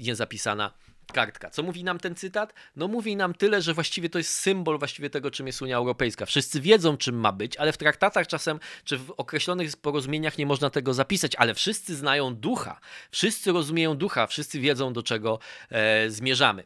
[0.00, 0.70] niezapisana
[1.10, 1.50] kartka.
[1.50, 2.54] Co mówi nam ten cytat?
[2.76, 6.26] No mówi nam tyle, że właściwie to jest symbol właściwie tego, czym jest Unia Europejska.
[6.26, 10.70] Wszyscy wiedzą, czym ma być, ale w traktatach czasem, czy w określonych porozumieniach nie można
[10.70, 15.38] tego zapisać, ale wszyscy znają ducha, wszyscy rozumieją ducha, wszyscy wiedzą, do czego
[15.70, 16.64] e, zmierzamy.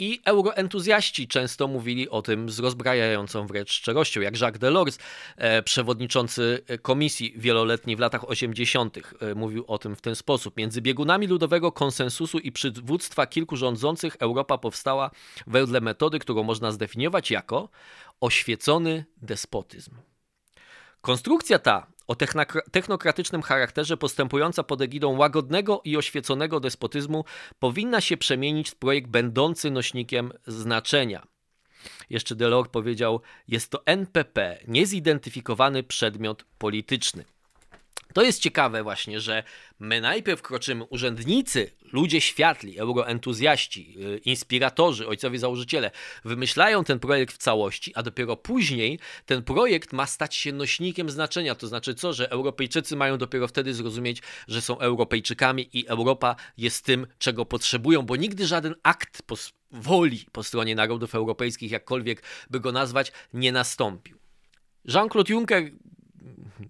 [0.00, 4.98] I euroentuzjaści często mówili o tym z rozbrajającą wręcz szczerością, jak Jacques Delors,
[5.36, 10.56] e, przewodniczący komisji wieloletniej w latach 80., e, mówił o tym w ten sposób.
[10.56, 15.10] Między biegunami ludowego konsensusu i przywództwa kilku rządzących Europa powstała
[15.46, 17.68] wedle metody, którą można zdefiniować jako
[18.20, 19.94] oświecony despotyzm.
[21.00, 22.16] Konstrukcja ta o
[22.72, 27.24] technokratycznym charakterze postępująca pod egidą łagodnego i oświeconego despotyzmu
[27.58, 31.26] powinna się przemienić w projekt będący nośnikiem znaczenia.
[32.10, 37.24] Jeszcze Delors powiedział: Jest to NPP, niezidentyfikowany przedmiot polityczny.
[38.14, 39.42] To jest ciekawe właśnie, że
[39.78, 45.90] my najpierw kroczymy, urzędnicy, ludzie światli, euroentuzjaści, y, inspiratorzy, ojcowie założyciele,
[46.24, 51.54] wymyślają ten projekt w całości, a dopiero później ten projekt ma stać się nośnikiem znaczenia.
[51.54, 56.84] To znaczy co, że Europejczycy mają dopiero wtedy zrozumieć, że są Europejczykami i Europa jest
[56.84, 59.22] tym, czego potrzebują, bo nigdy żaden akt
[59.70, 64.18] woli po stronie narodów europejskich, jakkolwiek by go nazwać, nie nastąpił.
[64.84, 65.70] Jean-Claude Juncker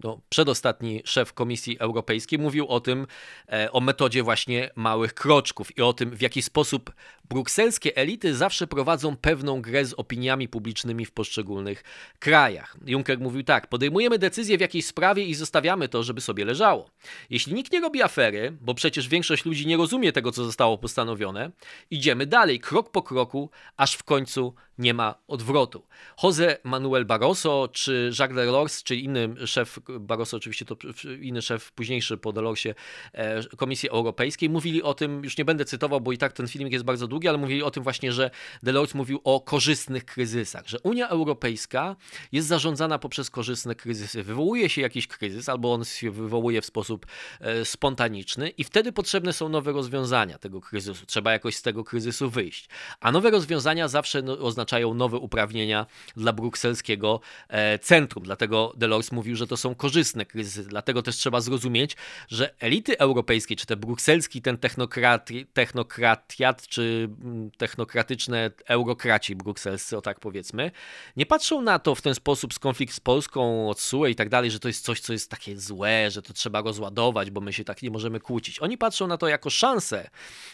[0.03, 3.07] no, przedostatni szef Komisji Europejskiej, mówił o tym,
[3.51, 6.93] e, o metodzie właśnie małych kroczków i o tym, w jaki sposób
[7.29, 11.83] brukselskie elity zawsze prowadzą pewną grę z opiniami publicznymi w poszczególnych
[12.19, 12.77] krajach.
[12.85, 16.89] Juncker mówił tak: podejmujemy decyzję w jakiejś sprawie i zostawiamy to, żeby sobie leżało.
[17.29, 21.51] Jeśli nikt nie robi afery, bo przecież większość ludzi nie rozumie tego, co zostało postanowione,
[21.91, 25.87] idziemy dalej, krok po kroku, aż w końcu nie ma odwrotu.
[26.23, 30.75] Jose Manuel Barroso czy Jacques Delors, czy inny szef, Barroso oczywiście to
[31.21, 32.75] inny szef późniejszy po Delorsie
[33.13, 36.73] e, Komisji Europejskiej, mówili o tym, już nie będę cytował, bo i tak ten filmik
[36.73, 38.31] jest bardzo długi, ale mówili o tym właśnie, że
[38.63, 41.95] Delors mówił o korzystnych kryzysach, że Unia Europejska
[42.31, 44.23] jest zarządzana poprzez korzystne kryzysy.
[44.23, 47.05] Wywołuje się jakiś kryzys, albo on się wywołuje w sposób
[47.39, 51.05] e, spontaniczny i wtedy potrzebne są nowe rozwiązania tego kryzysu.
[51.05, 52.69] Trzeba jakoś z tego kryzysu wyjść.
[52.99, 54.37] A nowe rozwiązania zawsze no,
[54.71, 58.23] oznaczają nowe uprawnienia dla brukselskiego e, centrum.
[58.23, 60.69] Dlatego Delors mówił, że to są korzystne kryzysy.
[60.69, 61.95] Dlatego też trzeba zrozumieć,
[62.29, 70.01] że elity europejskie, czy te brukselski, ten technokrat, technokratiat, czy mm, technokratyczne eurokraci brukselscy, o
[70.01, 70.71] tak powiedzmy,
[71.17, 74.29] nie patrzą na to w ten sposób z konflikt z Polską, od SUE i tak
[74.29, 77.53] dalej, że to jest coś, co jest takie złe, że to trzeba rozładować, bo my
[77.53, 78.59] się tak nie możemy kłócić.
[78.59, 80.09] Oni patrzą na to jako szansę,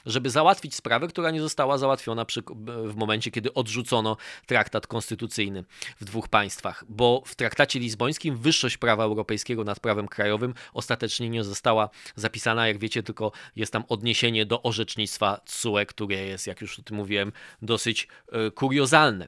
[0.06, 2.42] żeby załatwić sprawę, która nie została załatwiona przy,
[2.86, 3.97] w momencie, kiedy odrzucono
[4.46, 5.64] traktat konstytucyjny
[6.02, 11.44] w dwóch państwach, bo w traktacie lizbońskim wyższość prawa europejskiego nad prawem krajowym ostatecznie nie
[11.44, 12.68] została zapisana.
[12.68, 16.98] Jak wiecie, tylko jest tam odniesienie do orzecznictwa CUE, które jest, jak już o tym
[16.98, 17.32] mówiłem,
[17.62, 19.28] dosyć e, kuriozalne.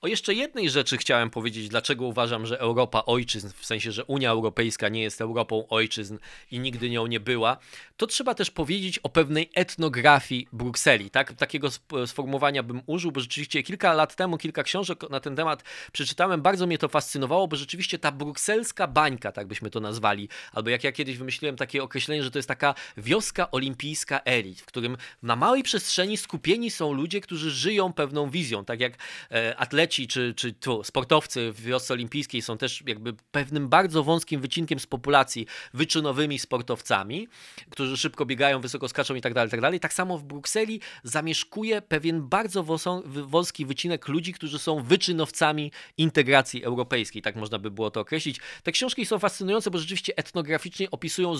[0.00, 4.30] O jeszcze jednej rzeczy chciałem powiedzieć, dlaczego uważam, że Europa ojczyzn, w sensie, że Unia
[4.30, 6.18] Europejska nie jest Europą ojczyzn
[6.50, 7.56] i nigdy nią nie była,
[7.96, 11.10] to trzeba też powiedzieć o pewnej etnografii Brukseli.
[11.10, 11.32] Tak?
[11.32, 11.68] Takiego
[12.06, 16.66] sformułowania bym użył, bo rzeczywiście kilka lat temu kilka książek na ten temat przeczytałem, bardzo
[16.66, 20.92] mnie to fascynowało, bo rzeczywiście ta brukselska bańka, tak byśmy to nazwali, albo jak ja
[20.92, 25.62] kiedyś wymyśliłem takie określenie, że to jest taka wioska olimpijska elit, w którym na małej
[25.62, 28.92] przestrzeni skupieni są ludzie, którzy żyją pewną wizją, tak jak
[29.30, 34.04] e, atleci atleci czy, czy tu, sportowcy w wiosce olimpijskiej są też jakby pewnym bardzo
[34.04, 37.28] wąskim wycinkiem z populacji wyczynowymi sportowcami,
[37.70, 39.80] którzy szybko biegają, wysoko skaczą i tak dalej, tak dalej.
[39.80, 42.62] Tak samo w Brukseli zamieszkuje pewien bardzo
[43.04, 48.40] wąski wycinek ludzi, którzy są wyczynowcami integracji europejskiej, tak można by było to określić.
[48.62, 51.34] Te książki są fascynujące, bo rzeczywiście etnograficznie opisują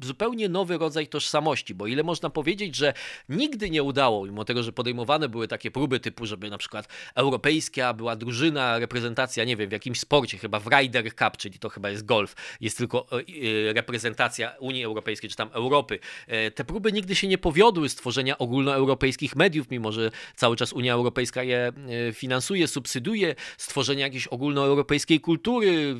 [0.00, 2.94] zupełnie nowy rodzaj tożsamości, bo ile można powiedzieć, że
[3.28, 7.87] nigdy nie udało, mimo tego, że podejmowane były takie próby typu, żeby na przykład europejska
[7.94, 11.90] była drużyna, reprezentacja, nie wiem, w jakimś sporcie, chyba w Ryder Cup, czyli to chyba
[11.90, 15.98] jest golf, jest tylko e, e, reprezentacja Unii Europejskiej, czy tam Europy.
[16.26, 20.94] E, te próby nigdy się nie powiodły stworzenia ogólnoeuropejskich mediów, mimo że cały czas Unia
[20.94, 21.72] Europejska je
[22.12, 25.96] finansuje, subsyduje, stworzenia jakiejś ogólnoeuropejskiej kultury,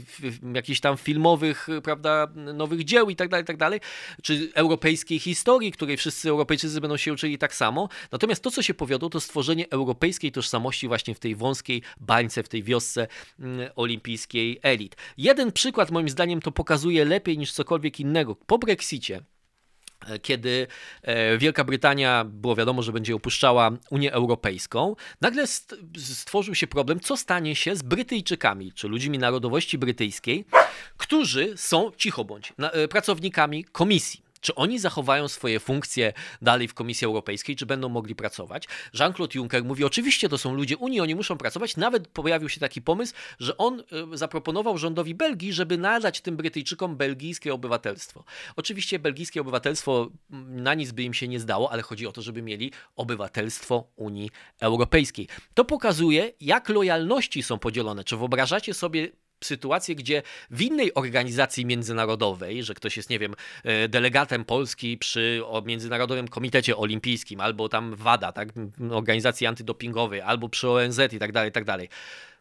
[0.54, 3.80] jakichś tam filmowych, prawda, nowych dzieł i tak dalej, tak dalej,
[4.22, 7.88] czy europejskiej historii, której wszyscy Europejczycy będą się uczyli tak samo.
[8.12, 12.48] Natomiast to, co się powiodło, to stworzenie europejskiej tożsamości właśnie w tej wąskiej bańce, w
[12.48, 13.06] tej wiosce
[13.40, 14.96] mm, olimpijskiej elit.
[15.16, 18.34] Jeden przykład moim zdaniem to pokazuje lepiej niż cokolwiek innego.
[18.34, 19.20] Po Brexicie
[20.06, 20.66] e, kiedy
[21.02, 25.46] e, Wielka Brytania było wiadomo, że będzie opuszczała Unię Europejską, nagle
[25.96, 30.44] stworzył się problem, co stanie się z Brytyjczykami, czy ludźmi narodowości brytyjskiej,
[30.96, 34.27] którzy są, cicho bądź, e, pracownikami komisji.
[34.40, 38.64] Czy oni zachowają swoje funkcje dalej w Komisji Europejskiej, czy będą mogli pracować?
[38.94, 41.76] Jean-Claude Juncker mówi, oczywiście to są ludzie Unii, oni muszą pracować.
[41.76, 46.96] Nawet pojawił się taki pomysł, że on e, zaproponował rządowi Belgii, żeby nadać tym Brytyjczykom
[46.96, 48.24] belgijskie obywatelstwo.
[48.56, 52.22] Oczywiście belgijskie obywatelstwo mm, na nic by im się nie zdało, ale chodzi o to,
[52.22, 55.28] żeby mieli obywatelstwo Unii Europejskiej.
[55.54, 58.04] To pokazuje, jak lojalności są podzielone.
[58.04, 59.08] Czy wyobrażacie sobie
[59.44, 65.42] sytuację, gdzie w innej organizacji międzynarodowej, że ktoś jest, nie wiem, e, delegatem Polski przy
[65.64, 68.48] Międzynarodowym Komitecie Olimpijskim, albo tam WADA, tak,
[68.90, 71.88] organizacji antydopingowej, albo przy ONZ i tak dalej, i tak dalej.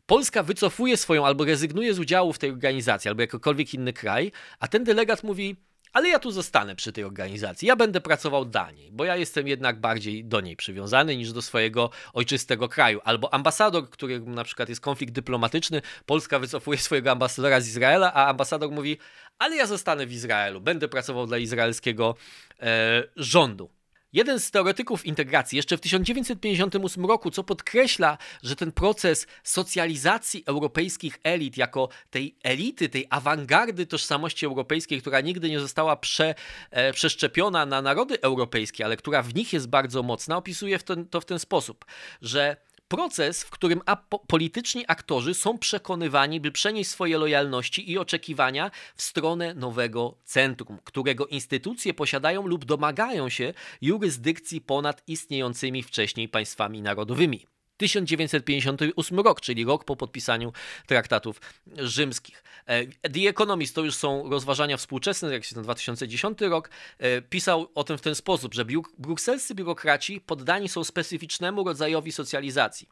[0.06, 4.68] Polska wycofuje swoją albo rezygnuje z udziału w tej organizacji, albo jakikolwiek inny kraj, a
[4.68, 5.56] ten delegat mówi:
[5.94, 7.68] ale ja tu zostanę przy tej organizacji.
[7.68, 11.42] Ja będę pracował dla niej, bo ja jestem jednak bardziej do niej przywiązany niż do
[11.42, 13.00] swojego ojczystego kraju.
[13.04, 18.28] Albo ambasador, który na przykład jest konflikt dyplomatyczny, Polska wycofuje swojego ambasadora z Izraela, a
[18.28, 18.98] ambasador mówi:
[19.40, 22.16] Ale ja zostanę w Izraelu, będę pracował dla izraelskiego
[22.60, 23.77] e, rządu.
[24.14, 31.20] Jeden z teoretyków integracji jeszcze w 1958 roku, co podkreśla, że ten proces socjalizacji europejskich
[31.24, 36.36] elit jako tej elity, tej awangardy tożsamości europejskiej, która nigdy nie została prze,
[36.72, 41.06] e, przeszczepiona na narody europejskie, ale która w nich jest bardzo mocna, opisuje w ten,
[41.06, 41.86] to w ten sposób,
[42.22, 43.82] że Proces, w którym
[44.28, 51.28] polityczni aktorzy są przekonywani, by przenieść swoje lojalności i oczekiwania w stronę nowego centrum, którego
[51.28, 57.57] instytucje posiadają lub domagają się jurysdykcji ponad istniejącymi wcześniej państwami narodowymi.
[57.78, 60.54] 1958 rok, czyli rok po podpisaniu
[60.88, 61.42] traktatów
[61.78, 62.44] rzymskich.
[62.66, 67.72] E, The Economist, to już są rozważania współczesne, jak się ten 2010 rok, e, pisał
[67.76, 68.66] o tym w ten sposób, że
[68.98, 72.90] brukselscy biurokraci poddani są specyficznemu rodzajowi socjalizacji.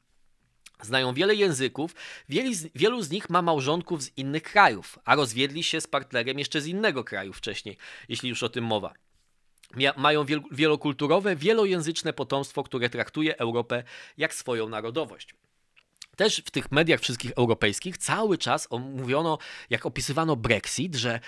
[0.82, 1.96] Znają wiele języków,
[2.76, 6.68] wielu z nich ma małżonków z innych krajów, a rozwiedli się z partnerem jeszcze z
[6.68, 7.78] innego kraju wcześniej,
[8.10, 8.94] jeśli już o tym mowa
[9.98, 13.84] mają wielokulturowe, wielojęzyczne potomstwo, które traktuje Europę
[14.18, 15.36] jak swoją narodowość.
[16.16, 19.38] Też w tych mediach wszystkich europejskich cały czas mówiono,
[19.70, 21.20] jak opisywano Brexit, że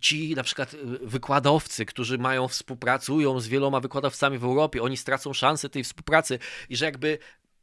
[0.00, 5.32] ci na przykład y, wykładowcy, którzy mają, współpracują z wieloma wykładowcami w Europie, oni stracą
[5.32, 7.18] szansę tej współpracy i że jakby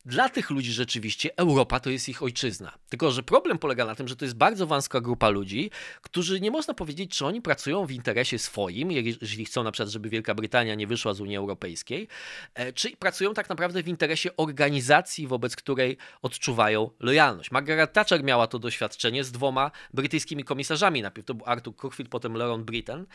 [0.05, 2.71] dla tych ludzi rzeczywiście Europa to jest ich ojczyzna.
[2.89, 6.51] Tylko, że problem polega na tym, że to jest bardzo wąska grupa ludzi, którzy nie
[6.51, 10.75] można powiedzieć, czy oni pracują w interesie swoim, jeżeli chcą na przykład, żeby Wielka Brytania
[10.75, 12.07] nie wyszła z Unii Europejskiej,
[12.53, 17.51] e, czy pracują tak naprawdę w interesie organizacji, wobec której odczuwają lojalność.
[17.51, 21.01] Margaret Thatcher miała to doświadczenie z dwoma brytyjskimi komisarzami.
[21.01, 23.05] Najpierw to był Arthur Cookfield, potem Laurent Britton,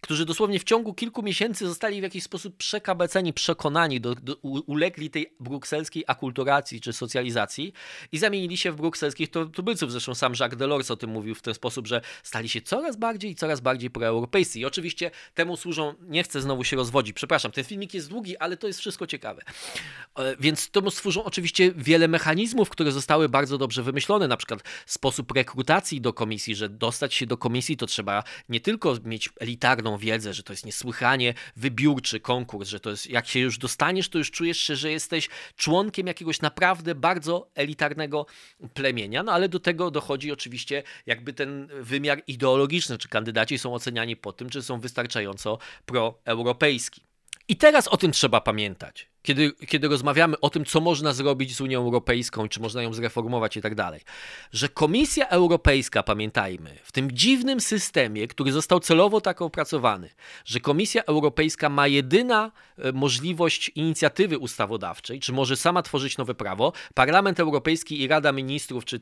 [0.00, 5.10] którzy dosłownie w ciągu kilku miesięcy zostali w jakiś sposób przekabeceni, przekonani, do, do, ulegli
[5.10, 7.72] tej brukselskiej akultury akulturacji czy socjalizacji
[8.12, 9.92] i zamienili się w brukselskich tubylców.
[9.92, 13.30] Zresztą sam Jacques Delors o tym mówił w ten sposób, że stali się coraz bardziej
[13.30, 14.60] i coraz bardziej proeuropejscy.
[14.60, 18.56] I oczywiście temu służą, nie chcę znowu się rozwodzić, przepraszam, ten filmik jest długi, ale
[18.56, 19.42] to jest wszystko ciekawe.
[20.18, 25.32] E, więc temu służą oczywiście wiele mechanizmów, które zostały bardzo dobrze wymyślone, na przykład sposób
[25.32, 30.34] rekrutacji do komisji, że dostać się do komisji to trzeba nie tylko mieć elitarną wiedzę,
[30.34, 34.30] że to jest niesłychanie wybiórczy konkurs, że to jest, jak się już dostaniesz, to już
[34.30, 38.26] czujesz się, że jesteś członkiem jakiegoś jakiegoś naprawdę bardzo elitarnego
[38.74, 44.16] plemienia, no ale do tego dochodzi oczywiście jakby ten wymiar ideologiczny, czy kandydaci są oceniani
[44.16, 47.07] po tym, czy są wystarczająco proeuropejski.
[47.48, 49.08] I teraz o tym trzeba pamiętać.
[49.22, 53.56] Kiedy, kiedy rozmawiamy o tym, co można zrobić z Unią Europejską, czy można ją zreformować
[53.56, 54.00] i tak dalej,
[54.52, 60.10] że Komisja Europejska, pamiętajmy, w tym dziwnym systemie, który został celowo tak opracowany,
[60.44, 66.72] że Komisja Europejska ma jedyna e, możliwość inicjatywy ustawodawczej, czy może sama tworzyć nowe prawo,
[66.94, 69.00] Parlament Europejski i Rada Ministrów, czy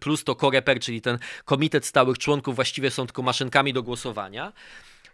[0.00, 4.52] plus to Koreper, czyli ten komitet stałych członków, właściwie są tylko maszynkami do głosowania,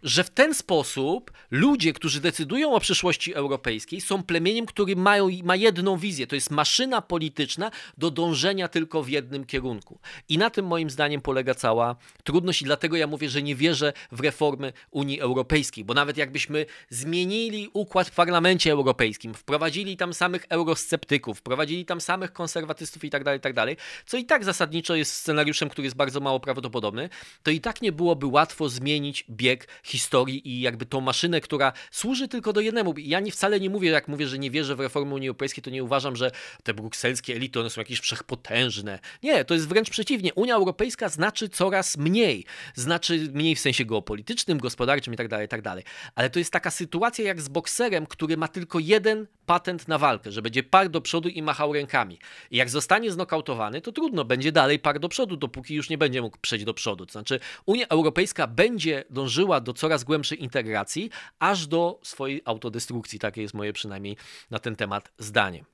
[0.03, 5.55] że w ten sposób ludzie, którzy decydują o przyszłości europejskiej, są plemieniem, który mają, ma
[5.55, 6.27] jedną wizję.
[6.27, 9.99] To jest maszyna polityczna do dążenia tylko w jednym kierunku.
[10.29, 13.93] I na tym moim zdaniem polega cała trudność i dlatego ja mówię, że nie wierzę
[14.11, 20.45] w reformy Unii Europejskiej, bo nawet jakbyśmy zmienili układ w Parlamencie Europejskim, wprowadzili tam samych
[20.49, 25.13] eurosceptyków, wprowadzili tam samych konserwatystów i tak dalej, tak dalej, co i tak zasadniczo jest
[25.13, 27.09] scenariuszem, który jest bardzo mało prawdopodobny,
[27.43, 32.27] to i tak nie byłoby łatwo zmienić bieg historii i jakby tą maszynę, która służy
[32.27, 32.93] tylko do jednemu.
[32.97, 35.69] Ja nie, wcale nie mówię, jak mówię, że nie wierzę w reformę Unii Europejskiej, to
[35.69, 36.31] nie uważam, że
[36.63, 38.99] te brukselskie elity, one są jakieś wszechpotężne.
[39.23, 40.33] Nie, to jest wręcz przeciwnie.
[40.33, 42.45] Unia Europejska znaczy coraz mniej.
[42.75, 45.83] Znaczy mniej w sensie geopolitycznym, gospodarczym i tak dalej, tak dalej.
[46.15, 50.31] Ale to jest taka sytuacja jak z bokserem, który ma tylko jeden patent na walkę,
[50.31, 52.19] że będzie par do przodu i machał rękami.
[52.51, 56.21] I jak zostanie znokautowany, to trudno, będzie dalej par do przodu, dopóki już nie będzie
[56.21, 57.05] mógł przejść do przodu.
[57.05, 63.19] To znaczy Unia Europejska będzie dążyła do coraz głębszej integracji, aż do swojej autodestrukcji.
[63.19, 64.17] Takie jest moje przynajmniej
[64.51, 65.65] na ten temat zdanie.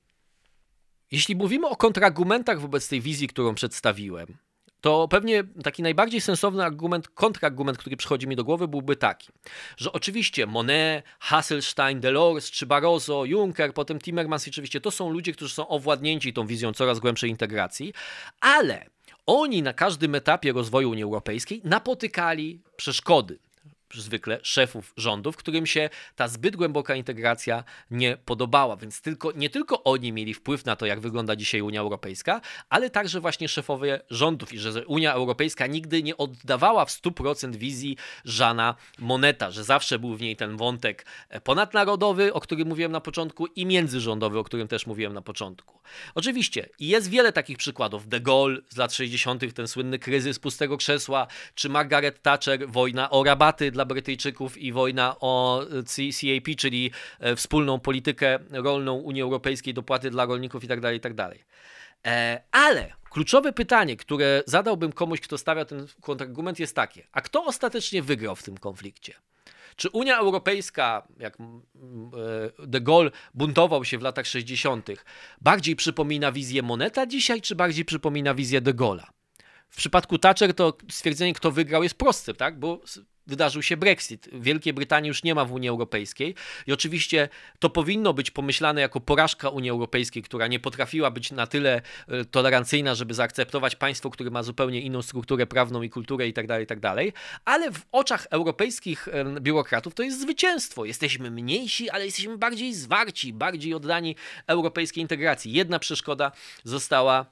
[1.10, 4.36] Jeśli mówimy o kontrargumentach wobec tej wizji, którą przedstawiłem,
[4.80, 9.28] to pewnie taki najbardziej sensowny argument, kontrargument, który przychodzi mi do głowy, byłby taki,
[9.76, 15.54] że oczywiście Monet, Hasselstein, Delors czy Barroso, Juncker, potem Timmermans, oczywiście to są ludzie, którzy
[15.54, 17.92] są owładnięci tą wizją coraz głębszej integracji,
[18.40, 18.86] ale
[19.26, 23.38] oni na każdym etapie rozwoju Unii Europejskiej napotykali przeszkody
[23.94, 28.76] zwykle szefów rządów, którym się ta zbyt głęboka integracja nie podobała.
[28.76, 32.90] Więc tylko, nie tylko oni mieli wpływ na to, jak wygląda dzisiaj Unia Europejska, ale
[32.90, 38.74] także właśnie szefowie rządów i że Unia Europejska nigdy nie oddawała w 100% wizji Żana
[38.98, 41.06] Moneta, że zawsze był w niej ten wątek
[41.44, 45.80] ponadnarodowy, o którym mówiłem na początku i międzyrządowy, o którym też mówiłem na początku.
[46.14, 48.08] Oczywiście jest wiele takich przykładów.
[48.08, 53.24] De Gaulle z lat 60., ten słynny kryzys pustego krzesła, czy Margaret Thatcher, wojna o
[53.24, 60.10] rabaty dla Brytyjczyków i wojna o CAP, czyli e, wspólną politykę rolną Unii Europejskiej, dopłaty
[60.10, 60.82] dla rolników itd.
[60.82, 61.14] Tak itd.
[61.14, 61.38] Tak
[62.06, 67.44] e, ale kluczowe pytanie, które zadałbym komuś, kto stawia ten kontrargument, jest takie: a kto
[67.44, 69.14] ostatecznie wygrał w tym konflikcie?
[69.76, 74.90] Czy Unia Europejska, jak e, de Gaulle buntował się w latach 60.,
[75.40, 79.06] bardziej przypomina wizję Moneta dzisiaj, czy bardziej przypomina wizję de Gaulle'a?
[79.70, 82.58] W przypadku Thatcher to stwierdzenie, kto wygrał, jest proste, tak?
[82.58, 82.80] bo
[83.26, 84.28] wydarzył się Brexit.
[84.32, 86.34] Wielkiej Brytanii już nie ma w Unii Europejskiej
[86.66, 91.46] i oczywiście to powinno być pomyślane jako porażka Unii Europejskiej, która nie potrafiła być na
[91.46, 96.48] tyle e, tolerancyjna, żeby zaakceptować państwo, które ma zupełnie inną strukturę prawną i kulturę itd.,
[96.48, 97.14] tak itd., tak
[97.44, 99.08] ale w oczach europejskich
[99.40, 100.84] biurokratów to jest zwycięstwo.
[100.84, 104.16] Jesteśmy mniejsi, ale jesteśmy bardziej zwarci, bardziej oddani
[104.46, 105.52] europejskiej integracji.
[105.52, 106.32] Jedna przeszkoda
[106.64, 107.26] została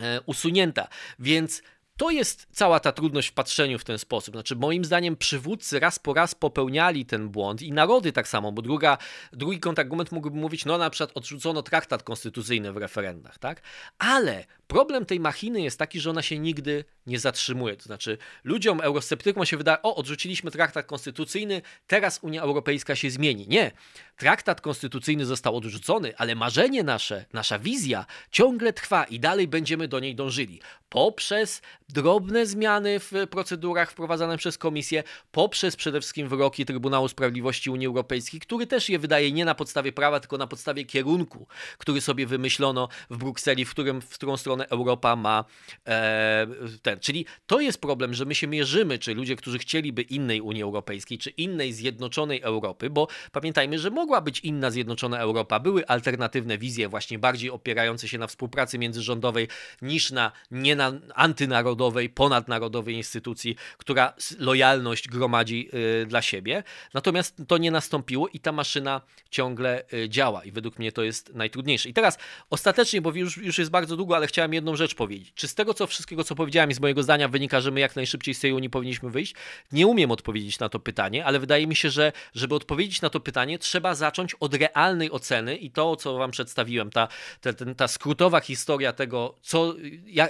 [0.00, 0.88] e, usunięta,
[1.18, 1.62] więc
[1.98, 4.34] to jest cała ta trudność w patrzeniu w ten sposób.
[4.34, 8.62] Znaczy, moim zdaniem, przywódcy raz po raz popełniali ten błąd i narody tak samo, bo
[8.62, 8.98] druga,
[9.32, 13.62] drugi kontrargument mógłby mówić, no na przykład odrzucono traktat konstytucyjny w referendach, tak?
[13.98, 17.76] Ale problem tej machiny jest taki, że ona się nigdy nie zatrzymuje.
[17.76, 23.48] To znaczy, ludziom, eurosceptykom się wydaje, o, odrzuciliśmy traktat konstytucyjny, teraz Unia Europejska się zmieni.
[23.48, 23.70] Nie.
[24.16, 30.00] Traktat konstytucyjny został odrzucony, ale marzenie nasze, nasza wizja ciągle trwa i dalej będziemy do
[30.00, 30.60] niej dążyli.
[30.88, 37.86] Poprzez drobne zmiany w procedurach wprowadzane przez Komisję, poprzez przede wszystkim wyroki Trybunału Sprawiedliwości Unii
[37.86, 41.46] Europejskiej, który też je wydaje nie na podstawie prawa, tylko na podstawie kierunku,
[41.78, 45.44] który sobie wymyślono w Brukseli, w, którym, w którą stronę Europa ma
[45.86, 46.46] e,
[46.82, 47.00] ten.
[47.00, 51.18] Czyli to jest problem, że my się mierzymy, czy ludzie, którzy chcieliby innej Unii Europejskiej,
[51.18, 56.88] czy innej zjednoczonej Europy, bo pamiętajmy, że mogła być inna zjednoczona Europa, były alternatywne wizje,
[56.88, 59.48] właśnie bardziej opierające się na współpracy międzyrządowej
[59.82, 65.68] niż na, nie na antynarodowej, ponadnarodowej instytucji, która lojalność gromadzi
[66.02, 66.62] y, dla siebie.
[66.94, 69.00] Natomiast to nie nastąpiło i ta maszyna
[69.30, 71.88] ciągle y, działa i według mnie to jest najtrudniejsze.
[71.88, 72.18] I teraz
[72.50, 75.32] ostatecznie, bo już, już jest bardzo długo, ale chciałem jedną rzecz powiedzieć.
[75.34, 77.96] Czy z tego co wszystkiego, co powiedziałem i z mojego zdania wynika, że my jak
[77.96, 79.34] najszybciej z tej Unii powinniśmy wyjść?
[79.72, 83.20] Nie umiem odpowiedzieć na to pytanie, ale wydaje mi się, że żeby odpowiedzieć na to
[83.20, 87.08] pytanie, trzeba zacząć od realnej oceny i to, co wam przedstawiłem, ta,
[87.40, 89.74] ta, ta skrótowa historia tego, co,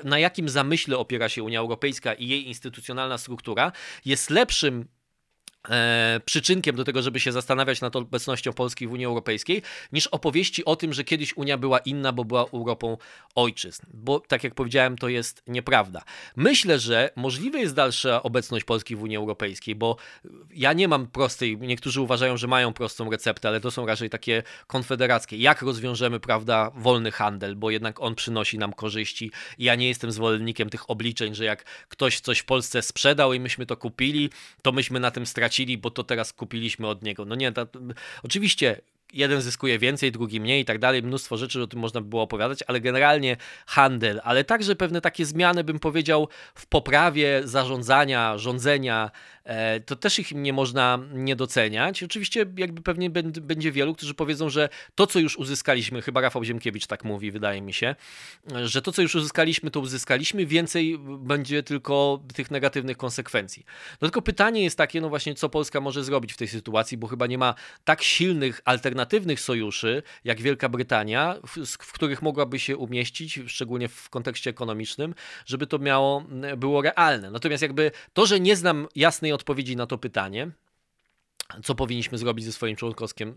[0.04, 3.72] na jakim zamyśle opiera się Unia Europejska i jej instytucjonalna struktura,
[4.04, 4.88] jest lepszym
[6.24, 10.76] przyczynkiem do tego, żeby się zastanawiać nad obecnością Polski w Unii Europejskiej, niż opowieści o
[10.76, 12.96] tym, że kiedyś Unia była inna, bo była Europą
[13.34, 13.86] ojczyzn.
[13.94, 16.02] Bo tak jak powiedziałem, to jest nieprawda.
[16.36, 19.96] Myślę, że możliwe jest dalsza obecność Polski w Unii Europejskiej, bo
[20.54, 24.42] ja nie mam prostej, niektórzy uważają, że mają prostą receptę, ale to są raczej takie
[24.66, 25.36] konfederackie.
[25.36, 29.30] Jak rozwiążemy, prawda, wolny handel, bo jednak on przynosi nam korzyści.
[29.58, 33.66] Ja nie jestem zwolennikiem tych obliczeń, że jak ktoś coś w Polsce sprzedał i myśmy
[33.66, 34.30] to kupili,
[34.62, 37.24] to myśmy na tym stracili stracili, bo to teraz kupiliśmy od niego.
[37.24, 37.52] No nie,
[38.22, 38.80] oczywiście
[39.12, 41.02] jeden zyskuje więcej, drugi mniej i tak dalej.
[41.02, 43.36] Mnóstwo rzeczy o tym można by było opowiadać, ale generalnie
[43.66, 49.10] handel, ale także pewne takie zmiany, bym powiedział, w poprawie zarządzania, rządzenia,
[49.44, 52.02] e, to też ich nie można nie doceniać.
[52.02, 56.86] Oczywiście jakby pewnie będzie wielu, którzy powiedzą, że to, co już uzyskaliśmy, chyba Rafał Ziemkiewicz
[56.86, 57.94] tak mówi, wydaje mi się,
[58.64, 63.64] że to, co już uzyskaliśmy, to uzyskaliśmy, więcej będzie tylko tych negatywnych konsekwencji.
[64.00, 67.06] No tylko pytanie jest takie, no właśnie, co Polska może zrobić w tej sytuacji, bo
[67.06, 67.54] chyba nie ma
[67.84, 73.88] tak silnych alternatyw alternatywnych sojuszy, jak Wielka Brytania, w, w, których mogłaby się umieścić, szczególnie
[73.88, 75.14] w kontekście ekonomicznym,
[75.46, 76.24] żeby to miało,
[76.56, 77.30] było realne.
[77.30, 80.50] Natomiast jakby to, że nie znam jasnej odpowiedzi na to pytanie,
[81.64, 82.76] co powinniśmy zrobić ze swoim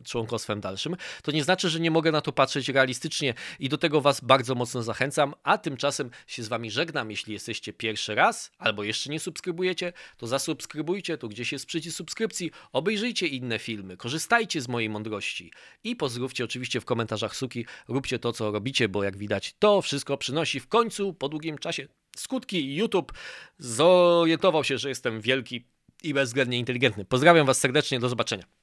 [0.03, 4.01] członkostwem dalszym, to nie znaczy, że nie mogę na to patrzeć realistycznie i do tego
[4.01, 7.11] Was bardzo mocno zachęcam, a tymczasem się z Wami żegnam.
[7.11, 12.51] Jeśli jesteście pierwszy raz albo jeszcze nie subskrybujecie, to zasubskrybujcie, tu gdzieś jest przycisk subskrypcji,
[12.71, 15.51] obejrzyjcie inne filmy, korzystajcie z mojej mądrości
[15.83, 20.17] i pozdrówcie oczywiście w komentarzach suki, róbcie to, co robicie, bo jak widać, to wszystko
[20.17, 22.75] przynosi w końcu po długim czasie skutki.
[22.75, 23.13] YouTube
[23.57, 25.65] zorientował się, że jestem wielki
[26.03, 27.05] i bezwzględnie inteligentny.
[27.05, 28.60] Pozdrawiam Was serdecznie, do zobaczenia.